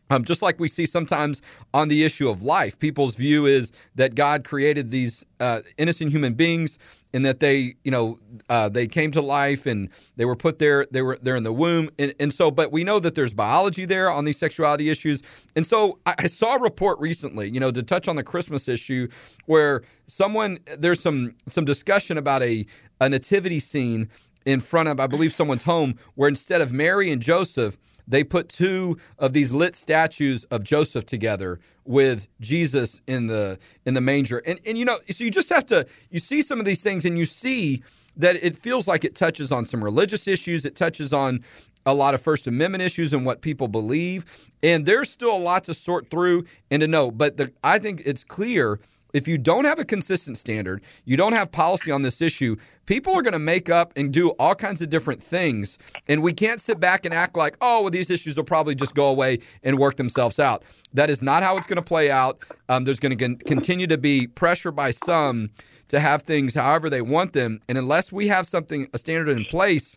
um, 0.09 0.23
just 0.23 0.41
like 0.41 0.59
we 0.59 0.67
see 0.67 0.85
sometimes 0.85 1.41
on 1.73 1.87
the 1.87 2.03
issue 2.03 2.29
of 2.29 2.43
life, 2.43 2.77
people's 2.77 3.15
view 3.15 3.45
is 3.45 3.71
that 3.95 4.15
God 4.15 4.43
created 4.43 4.91
these 4.91 5.25
uh, 5.39 5.61
innocent 5.77 6.11
human 6.11 6.33
beings, 6.33 6.77
and 7.13 7.23
that 7.25 7.39
they, 7.39 7.75
you 7.85 7.91
know, 7.91 8.19
uh, 8.49 8.67
they 8.67 8.87
came 8.87 9.09
to 9.11 9.21
life 9.21 9.65
and 9.65 9.87
they 10.17 10.25
were 10.25 10.35
put 10.35 10.59
there. 10.59 10.85
They 10.91 11.01
were 11.01 11.17
there 11.21 11.37
in 11.37 11.43
the 11.43 11.53
womb, 11.53 11.89
and, 11.97 12.13
and 12.19 12.33
so. 12.33 12.51
But 12.51 12.73
we 12.73 12.83
know 12.83 12.99
that 12.99 13.15
there's 13.15 13.33
biology 13.33 13.85
there 13.85 14.11
on 14.11 14.25
these 14.25 14.37
sexuality 14.37 14.89
issues, 14.89 15.23
and 15.55 15.65
so 15.65 15.97
I, 16.05 16.15
I 16.19 16.27
saw 16.27 16.55
a 16.55 16.59
report 16.59 16.99
recently, 16.99 17.49
you 17.49 17.59
know, 17.59 17.71
to 17.71 17.81
touch 17.81 18.07
on 18.07 18.17
the 18.17 18.23
Christmas 18.23 18.67
issue, 18.67 19.07
where 19.45 19.81
someone 20.07 20.59
there's 20.77 20.99
some 20.99 21.35
some 21.47 21.65
discussion 21.65 22.17
about 22.17 22.43
a 22.43 22.65
a 22.99 23.07
nativity 23.09 23.59
scene 23.59 24.09
in 24.45 24.59
front 24.59 24.89
of, 24.89 24.99
I 24.99 25.07
believe, 25.07 25.33
someone's 25.33 25.63
home, 25.63 25.97
where 26.15 26.29
instead 26.29 26.61
of 26.61 26.71
Mary 26.71 27.11
and 27.11 27.21
Joseph 27.21 27.77
they 28.07 28.23
put 28.23 28.49
two 28.49 28.97
of 29.19 29.33
these 29.33 29.51
lit 29.51 29.75
statues 29.75 30.43
of 30.45 30.63
Joseph 30.63 31.05
together 31.05 31.59
with 31.85 32.27
Jesus 32.39 33.01
in 33.07 33.27
the 33.27 33.59
in 33.85 33.93
the 33.93 34.01
manger. 34.01 34.39
And 34.45 34.59
and 34.65 34.77
you 34.77 34.85
know, 34.85 34.99
so 35.09 35.23
you 35.23 35.31
just 35.31 35.49
have 35.49 35.65
to 35.67 35.85
you 36.09 36.19
see 36.19 36.41
some 36.41 36.59
of 36.59 36.65
these 36.65 36.81
things 36.83 37.05
and 37.05 37.17
you 37.17 37.25
see 37.25 37.83
that 38.17 38.35
it 38.43 38.55
feels 38.57 38.87
like 38.87 39.03
it 39.03 39.15
touches 39.15 39.51
on 39.51 39.65
some 39.65 39.83
religious 39.83 40.27
issues, 40.27 40.65
it 40.65 40.75
touches 40.75 41.13
on 41.13 41.43
a 41.85 41.93
lot 41.93 42.13
of 42.13 42.21
First 42.21 42.47
Amendment 42.47 42.81
issues 42.81 43.13
and 43.13 43.25
what 43.25 43.41
people 43.41 43.67
believe. 43.67 44.25
And 44.63 44.85
there's 44.85 45.09
still 45.09 45.35
a 45.35 45.37
lot 45.37 45.63
to 45.65 45.73
sort 45.73 46.09
through 46.09 46.45
and 46.71 46.81
to 46.81 46.87
know. 46.87 47.11
But 47.11 47.37
the, 47.37 47.51
I 47.63 47.77
think 47.77 48.01
it's 48.05 48.23
clear 48.23 48.79
if 49.15 49.29
you 49.29 49.37
don't 49.37 49.63
have 49.63 49.79
a 49.79 49.85
consistent 49.85 50.37
standard, 50.37 50.81
you 51.05 51.15
don't 51.15 51.31
have 51.31 51.49
policy 51.49 51.89
on 51.89 52.01
this 52.01 52.21
issue, 52.21 52.57
people 52.85 53.13
are 53.13 53.21
going 53.21 53.31
to 53.31 53.39
make 53.39 53.69
up 53.69 53.93
and 53.95 54.11
do 54.11 54.31
all 54.31 54.53
kinds 54.53 54.81
of 54.81 54.89
different 54.89 55.23
things. 55.23 55.77
And 56.09 56.21
we 56.21 56.33
can't 56.33 56.59
sit 56.59 56.81
back 56.81 57.05
and 57.05 57.13
act 57.13 57.37
like, 57.37 57.55
oh, 57.61 57.83
well, 57.83 57.89
these 57.89 58.09
issues 58.09 58.35
will 58.35 58.43
probably 58.43 58.75
just 58.75 58.93
go 58.93 59.07
away 59.07 59.39
and 59.63 59.79
work 59.79 59.95
themselves 59.95 60.37
out. 60.37 60.63
That 60.93 61.09
is 61.09 61.21
not 61.21 61.43
how 61.43 61.55
it's 61.55 61.65
going 61.65 61.77
to 61.77 61.81
play 61.81 62.11
out. 62.11 62.43
Um, 62.67 62.83
there's 62.83 62.99
going 62.99 63.17
to 63.17 63.35
continue 63.45 63.87
to 63.87 63.97
be 63.97 64.27
pressure 64.27 64.71
by 64.71 64.91
some 64.91 65.49
to 65.87 66.01
have 66.01 66.23
things 66.23 66.53
however 66.53 66.89
they 66.89 67.01
want 67.01 67.31
them. 67.31 67.61
And 67.69 67.77
unless 67.77 68.11
we 68.11 68.27
have 68.27 68.45
something, 68.45 68.89
a 68.93 68.97
standard 68.97 69.29
in 69.29 69.45
place, 69.45 69.95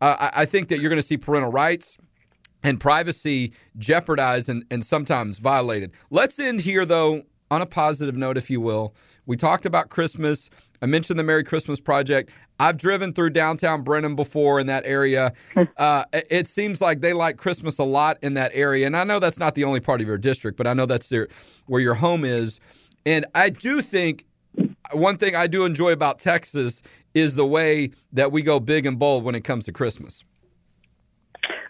uh, 0.00 0.16
I, 0.20 0.42
I 0.42 0.44
think 0.44 0.68
that 0.68 0.78
you're 0.78 0.90
going 0.90 1.00
to 1.00 1.06
see 1.06 1.16
parental 1.16 1.50
rights 1.50 1.98
and 2.62 2.78
privacy 2.78 3.52
jeopardized 3.78 4.48
and, 4.48 4.64
and 4.70 4.84
sometimes 4.84 5.38
violated. 5.38 5.90
Let's 6.10 6.38
end 6.38 6.60
here, 6.60 6.84
though, 6.84 7.24
on 7.50 7.62
a 7.62 7.66
positive 7.66 8.16
note, 8.16 8.36
if 8.36 8.50
you 8.50 8.60
will. 8.60 8.94
We 9.26 9.36
talked 9.36 9.66
about 9.66 9.90
Christmas. 9.90 10.50
I 10.82 10.86
mentioned 10.86 11.18
the 11.18 11.24
Merry 11.24 11.44
Christmas 11.44 11.78
Project. 11.78 12.30
I've 12.58 12.78
driven 12.78 13.12
through 13.12 13.30
downtown 13.30 13.82
Brenham 13.82 14.16
before 14.16 14.60
in 14.60 14.66
that 14.68 14.84
area. 14.86 15.32
Uh, 15.76 16.04
it 16.12 16.46
seems 16.46 16.80
like 16.82 17.00
they 17.00 17.14
like 17.14 17.38
Christmas 17.38 17.78
a 17.78 17.84
lot 17.84 18.18
in 18.22 18.34
that 18.34 18.50
area. 18.52 18.86
And 18.86 18.94
I 18.94 19.04
know 19.04 19.18
that's 19.18 19.38
not 19.38 19.54
the 19.54 19.64
only 19.64 19.80
part 19.80 20.02
of 20.02 20.06
your 20.06 20.18
district, 20.18 20.58
but 20.58 20.66
I 20.66 20.74
know 20.74 20.84
that's 20.84 21.08
their, 21.08 21.28
where 21.66 21.80
your 21.80 21.94
home 21.94 22.22
is. 22.22 22.60
And 23.06 23.24
I 23.34 23.48
do 23.48 23.80
think 23.80 24.26
one 24.92 25.16
thing 25.16 25.34
I 25.34 25.46
do 25.46 25.64
enjoy 25.64 25.92
about 25.92 26.18
Texas 26.18 26.82
is 27.14 27.34
the 27.34 27.46
way 27.46 27.92
that 28.12 28.30
we 28.30 28.42
go 28.42 28.60
big 28.60 28.84
and 28.84 28.98
bold 28.98 29.24
when 29.24 29.34
it 29.34 29.42
comes 29.42 29.64
to 29.66 29.72
Christmas. 29.72 30.22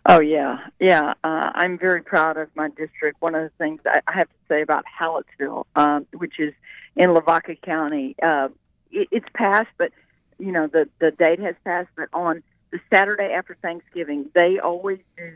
Oh 0.06 0.20
yeah, 0.20 0.66
yeah. 0.78 1.14
Uh, 1.22 1.50
I'm 1.54 1.78
very 1.78 2.02
proud 2.02 2.36
of 2.36 2.48
my 2.54 2.68
district. 2.68 3.20
One 3.20 3.34
of 3.34 3.42
the 3.42 3.50
things 3.58 3.80
I, 3.84 4.00
I 4.06 4.12
have 4.12 4.28
to 4.28 4.34
say 4.48 4.62
about 4.62 4.84
Hallettsville, 4.86 5.66
um, 5.76 6.06
which 6.14 6.40
is 6.40 6.54
in 6.96 7.12
Lavaca 7.12 7.54
County, 7.56 8.16
uh, 8.22 8.48
it, 8.90 9.08
it's 9.10 9.26
passed, 9.34 9.68
but 9.76 9.92
you 10.38 10.52
know 10.52 10.66
the 10.66 10.88
the 11.00 11.10
date 11.10 11.38
has 11.40 11.54
passed. 11.64 11.90
But 11.96 12.08
on 12.14 12.42
the 12.70 12.80
Saturday 12.92 13.32
after 13.34 13.56
Thanksgiving, 13.60 14.30
they 14.34 14.58
always 14.58 15.00
do 15.18 15.32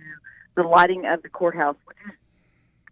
the 0.54 0.62
lighting 0.62 1.04
of 1.04 1.22
the 1.22 1.28
courthouse, 1.28 1.76
which 1.84 1.98
is 2.06 2.14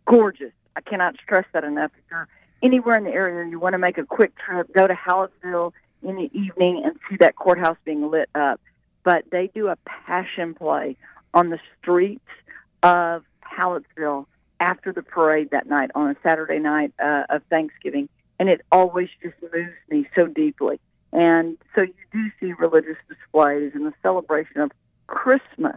gorgeous. 0.07 0.53
I 0.77 0.83
cannot 0.83 1.17
stress 1.23 1.47
that 1.53 1.65
enough. 1.65 1.91
If 1.97 2.05
you're 2.11 2.29
anywhere 2.63 2.97
in 2.97 3.05
the 3.05 3.13
area 3.13 3.41
and 3.43 3.51
you 3.51 3.59
want 3.59 3.73
to 3.73 3.79
make 3.79 3.97
a 3.97 4.05
quick 4.05 4.33
trip, 4.37 4.73
go 4.75 4.87
to 4.87 4.95
Hallettsville 4.95 5.73
in 6.03 6.17
the 6.17 6.31
evening 6.33 6.83
and 6.85 6.99
see 7.09 7.17
that 7.17 7.37
courthouse 7.37 7.77
being 7.85 8.11
lit 8.11 8.29
up. 8.35 8.61
But 9.05 9.25
they 9.31 9.49
do 9.49 9.69
a 9.69 9.77
passion 10.07 10.55
play 10.55 10.97
on 11.35 11.51
the 11.51 11.59
streets 11.81 12.21
of 12.83 13.25
Hallettsville 13.45 14.27
after 14.61 14.93
the 14.93 15.03
parade 15.03 15.51
that 15.51 15.67
night 15.67 15.91
on 15.95 16.11
a 16.11 16.17
Saturday 16.23 16.59
night 16.59 16.93
uh, 17.03 17.25
of 17.29 17.43
Thanksgiving, 17.51 18.09
and 18.39 18.49
it 18.49 18.63
always 18.71 19.09
just 19.23 19.35
moves 19.53 19.73
me 19.91 20.09
so 20.15 20.27
deeply. 20.27 20.81
And 21.13 21.59
so 21.75 21.83
you 21.83 21.95
do 22.13 22.31
see 22.41 22.53
religious 22.53 22.97
displays 23.09 23.73
and 23.75 23.85
the 23.85 23.93
celebration 24.03 24.61
of 24.61 24.71
Christmas 25.07 25.77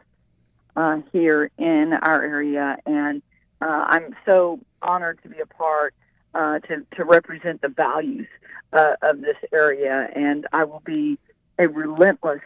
uh, 0.76 1.02
here 1.12 1.50
in 1.58 1.94
our 1.94 2.22
area, 2.22 2.78
and 2.86 3.22
uh, 3.62 3.86
I'm 3.88 4.16
so 4.26 4.60
honored 4.82 5.20
to 5.24 5.30
be 5.30 5.40
a 5.40 5.46
part 5.46 5.94
uh, 6.34 6.60
to 6.60 6.86
to 6.96 7.04
represent 7.04 7.62
the 7.62 7.70
values 7.70 8.28
uh, 8.74 8.96
of 9.02 9.22
this 9.22 9.38
area, 9.54 10.10
and 10.16 10.46
I 10.54 10.66
will 10.66 10.84
be 10.86 11.18
a 11.58 11.68
relentless 11.68 12.42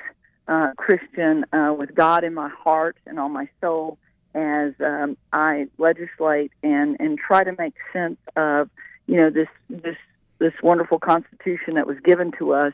uh, 0.49 0.71
Christian 0.75 1.45
uh, 1.53 1.73
with 1.77 1.93
God 1.93 2.23
in 2.23 2.33
my 2.33 2.49
heart 2.49 2.97
and 3.05 3.19
on 3.19 3.31
my 3.31 3.47
soul 3.62 3.97
as 4.33 4.73
um, 4.79 5.15
I 5.31 5.67
legislate 5.77 6.51
and 6.63 6.97
and 6.99 7.17
try 7.17 7.43
to 7.43 7.53
make 7.57 7.75
sense 7.93 8.17
of 8.35 8.69
you 9.07 9.17
know 9.17 9.29
this 9.29 9.47
this 9.69 9.95
this 10.39 10.53
wonderful 10.63 10.99
Constitution 10.99 11.75
that 11.75 11.85
was 11.85 11.97
given 12.03 12.31
to 12.39 12.53
us 12.53 12.73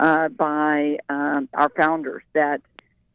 uh, 0.00 0.28
by 0.28 0.98
um, 1.08 1.48
our 1.54 1.68
founders 1.70 2.22
that 2.34 2.60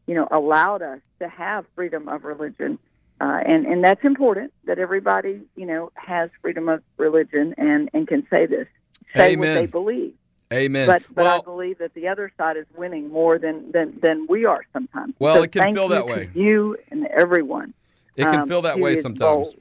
you 0.08 0.16
know 0.16 0.28
allowed 0.32 0.82
us 0.82 1.00
to 1.20 1.28
have 1.28 1.66
freedom 1.76 2.08
of 2.08 2.24
religion. 2.24 2.80
Uh, 3.20 3.42
and 3.46 3.66
and 3.66 3.84
that's 3.84 4.04
important 4.06 4.54
that 4.66 4.80
everybody 4.80 5.42
you 5.56 5.66
know 5.66 5.92
has 5.96 6.30
freedom 6.42 6.70
of 6.70 6.82
religion 6.98 7.54
and 7.58 7.90
and 7.94 8.08
can 8.08 8.26
say 8.30 8.46
this 8.46 8.68
say 9.16 9.34
Amen. 9.34 9.56
what 9.56 9.62
they 9.62 9.66
believe 9.66 10.14
Amen. 10.54 10.88
but 10.88 11.04
but 11.14 11.24
well, 11.24 11.40
I 11.40 11.44
believe 11.44 11.78
that 11.80 11.94
the 11.94 12.08
other 12.08 12.32
side 12.38 12.56
is 12.58 12.66
winning 12.76 13.10
more 13.10 13.38
than 13.38 13.72
than 13.72 14.00
than 14.02 14.28
we 14.30 14.46
are 14.46 14.64
sometimes. 14.74 15.14
Well, 15.20 15.36
So 15.36 15.44
it 15.44 15.52
can 15.52 15.74
feel 15.74 15.90
that 15.90 16.06
way. 16.06 16.30
You 16.34 16.78
and 16.90 17.06
everyone. 17.08 17.74
it 18.16 18.26
can 18.26 18.42
um, 18.42 18.48
feel 18.48 18.62
that 18.62 18.80
way 18.80 18.96
sometimes. 19.02 19.20
bold. 19.20 19.56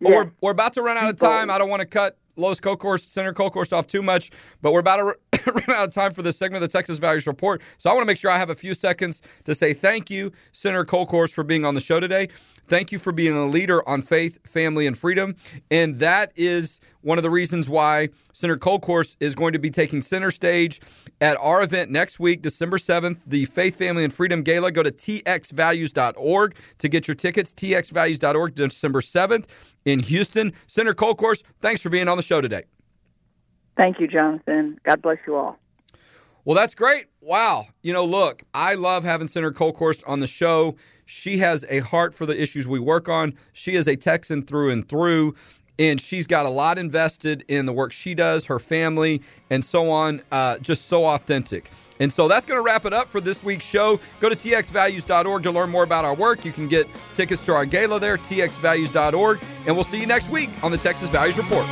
Well, 0.00 0.12
Yes. 0.12 0.24
We're, 0.24 0.30
we're 0.40 0.50
about 0.50 0.72
to 0.74 0.82
run 0.82 0.96
out 0.96 1.08
of 1.10 1.16
time. 1.16 1.48
I 1.50 1.58
don't 1.58 1.68
want 1.70 1.80
to 1.80 1.86
cut 1.86 2.16
Lois 2.36 2.58
Kolkhorst, 2.58 3.06
Center 3.08 3.32
Kolkhorst 3.32 3.72
off 3.72 3.86
too 3.86 4.02
much, 4.02 4.30
but 4.60 4.72
we're 4.72 4.80
about 4.80 4.96
to 4.96 5.04
run 5.52 5.70
out 5.70 5.84
of 5.88 5.90
time 5.94 6.12
for 6.12 6.22
this 6.22 6.36
segment 6.36 6.62
of 6.62 6.68
the 6.68 6.72
Texas 6.76 6.98
Values 6.98 7.26
Report. 7.26 7.62
So 7.78 7.88
I 7.88 7.92
want 7.92 8.02
to 8.02 8.06
make 8.06 8.18
sure 8.18 8.30
I 8.30 8.38
have 8.38 8.50
a 8.50 8.54
few 8.54 8.74
seconds 8.74 9.22
to 9.44 9.54
say 9.54 9.72
thank 9.72 10.10
you, 10.10 10.32
Senator 10.52 10.84
Kolkhorst, 10.84 11.32
for 11.32 11.44
being 11.44 11.64
on 11.64 11.74
the 11.74 11.80
show 11.80 12.00
today. 12.00 12.28
Thank 12.68 12.92
you 12.92 12.98
for 12.98 13.12
being 13.12 13.36
a 13.36 13.46
leader 13.46 13.86
on 13.88 14.02
faith, 14.02 14.38
family, 14.48 14.86
and 14.86 14.96
freedom. 14.96 15.36
And 15.70 15.98
that 15.98 16.32
is 16.34 16.80
one 17.02 17.18
of 17.18 17.22
the 17.22 17.30
reasons 17.30 17.68
why 17.68 18.08
Senator 18.32 18.58
Kolkhorst 18.58 19.16
is 19.20 19.34
going 19.34 19.52
to 19.52 19.58
be 19.58 19.70
taking 19.70 20.02
center 20.02 20.30
stage 20.30 20.80
at 21.20 21.36
our 21.40 21.62
event 21.62 21.90
next 21.90 22.18
week, 22.18 22.42
December 22.42 22.76
7th, 22.76 23.20
the 23.26 23.44
Faith, 23.44 23.76
Family, 23.76 24.04
and 24.04 24.12
Freedom 24.12 24.42
Gala. 24.42 24.72
Go 24.72 24.82
to 24.82 24.90
txvalues.org 24.90 26.56
to 26.78 26.88
get 26.88 27.06
your 27.06 27.14
tickets. 27.14 27.52
txvalues.org, 27.52 28.54
December 28.54 29.00
7th 29.00 29.46
in 29.84 30.00
Houston. 30.00 30.52
Senator 30.66 30.94
Kolkhorst, 30.94 31.44
thanks 31.60 31.80
for 31.80 31.88
being 31.88 32.08
on 32.08 32.16
the 32.16 32.22
show 32.22 32.40
today. 32.40 32.64
Thank 33.76 34.00
you, 34.00 34.08
Jonathan. 34.08 34.80
God 34.84 35.02
bless 35.02 35.18
you 35.26 35.36
all. 35.36 35.58
Well, 36.46 36.54
that's 36.54 36.76
great. 36.76 37.06
Wow. 37.20 37.66
You 37.82 37.92
know, 37.92 38.04
look, 38.04 38.44
I 38.54 38.74
love 38.76 39.02
having 39.02 39.26
Senator 39.26 39.52
Kolkhorst 39.52 40.04
on 40.06 40.20
the 40.20 40.28
show. 40.28 40.76
She 41.04 41.38
has 41.38 41.64
a 41.68 41.80
heart 41.80 42.14
for 42.14 42.24
the 42.24 42.40
issues 42.40 42.68
we 42.68 42.78
work 42.78 43.08
on. 43.08 43.34
She 43.52 43.74
is 43.74 43.88
a 43.88 43.96
Texan 43.96 44.42
through 44.42 44.70
and 44.70 44.88
through, 44.88 45.34
and 45.76 46.00
she's 46.00 46.28
got 46.28 46.46
a 46.46 46.48
lot 46.48 46.78
invested 46.78 47.44
in 47.48 47.66
the 47.66 47.72
work 47.72 47.90
she 47.90 48.14
does, 48.14 48.46
her 48.46 48.60
family, 48.60 49.22
and 49.50 49.64
so 49.64 49.90
on. 49.90 50.22
Uh, 50.30 50.58
just 50.58 50.86
so 50.86 51.06
authentic. 51.06 51.68
And 51.98 52.12
so 52.12 52.28
that's 52.28 52.46
going 52.46 52.58
to 52.58 52.62
wrap 52.62 52.84
it 52.84 52.92
up 52.92 53.08
for 53.08 53.20
this 53.20 53.42
week's 53.42 53.64
show. 53.64 53.98
Go 54.20 54.28
to 54.28 54.36
txvalues.org 54.36 55.42
to 55.42 55.50
learn 55.50 55.70
more 55.70 55.82
about 55.82 56.04
our 56.04 56.14
work. 56.14 56.44
You 56.44 56.52
can 56.52 56.68
get 56.68 56.86
tickets 57.16 57.42
to 57.46 57.54
our 57.54 57.66
gala 57.66 57.98
there, 57.98 58.18
txvalues.org. 58.18 59.40
And 59.66 59.74
we'll 59.74 59.84
see 59.84 59.98
you 59.98 60.06
next 60.06 60.30
week 60.30 60.50
on 60.62 60.70
the 60.70 60.78
Texas 60.78 61.08
Values 61.08 61.36
Report. 61.36 61.66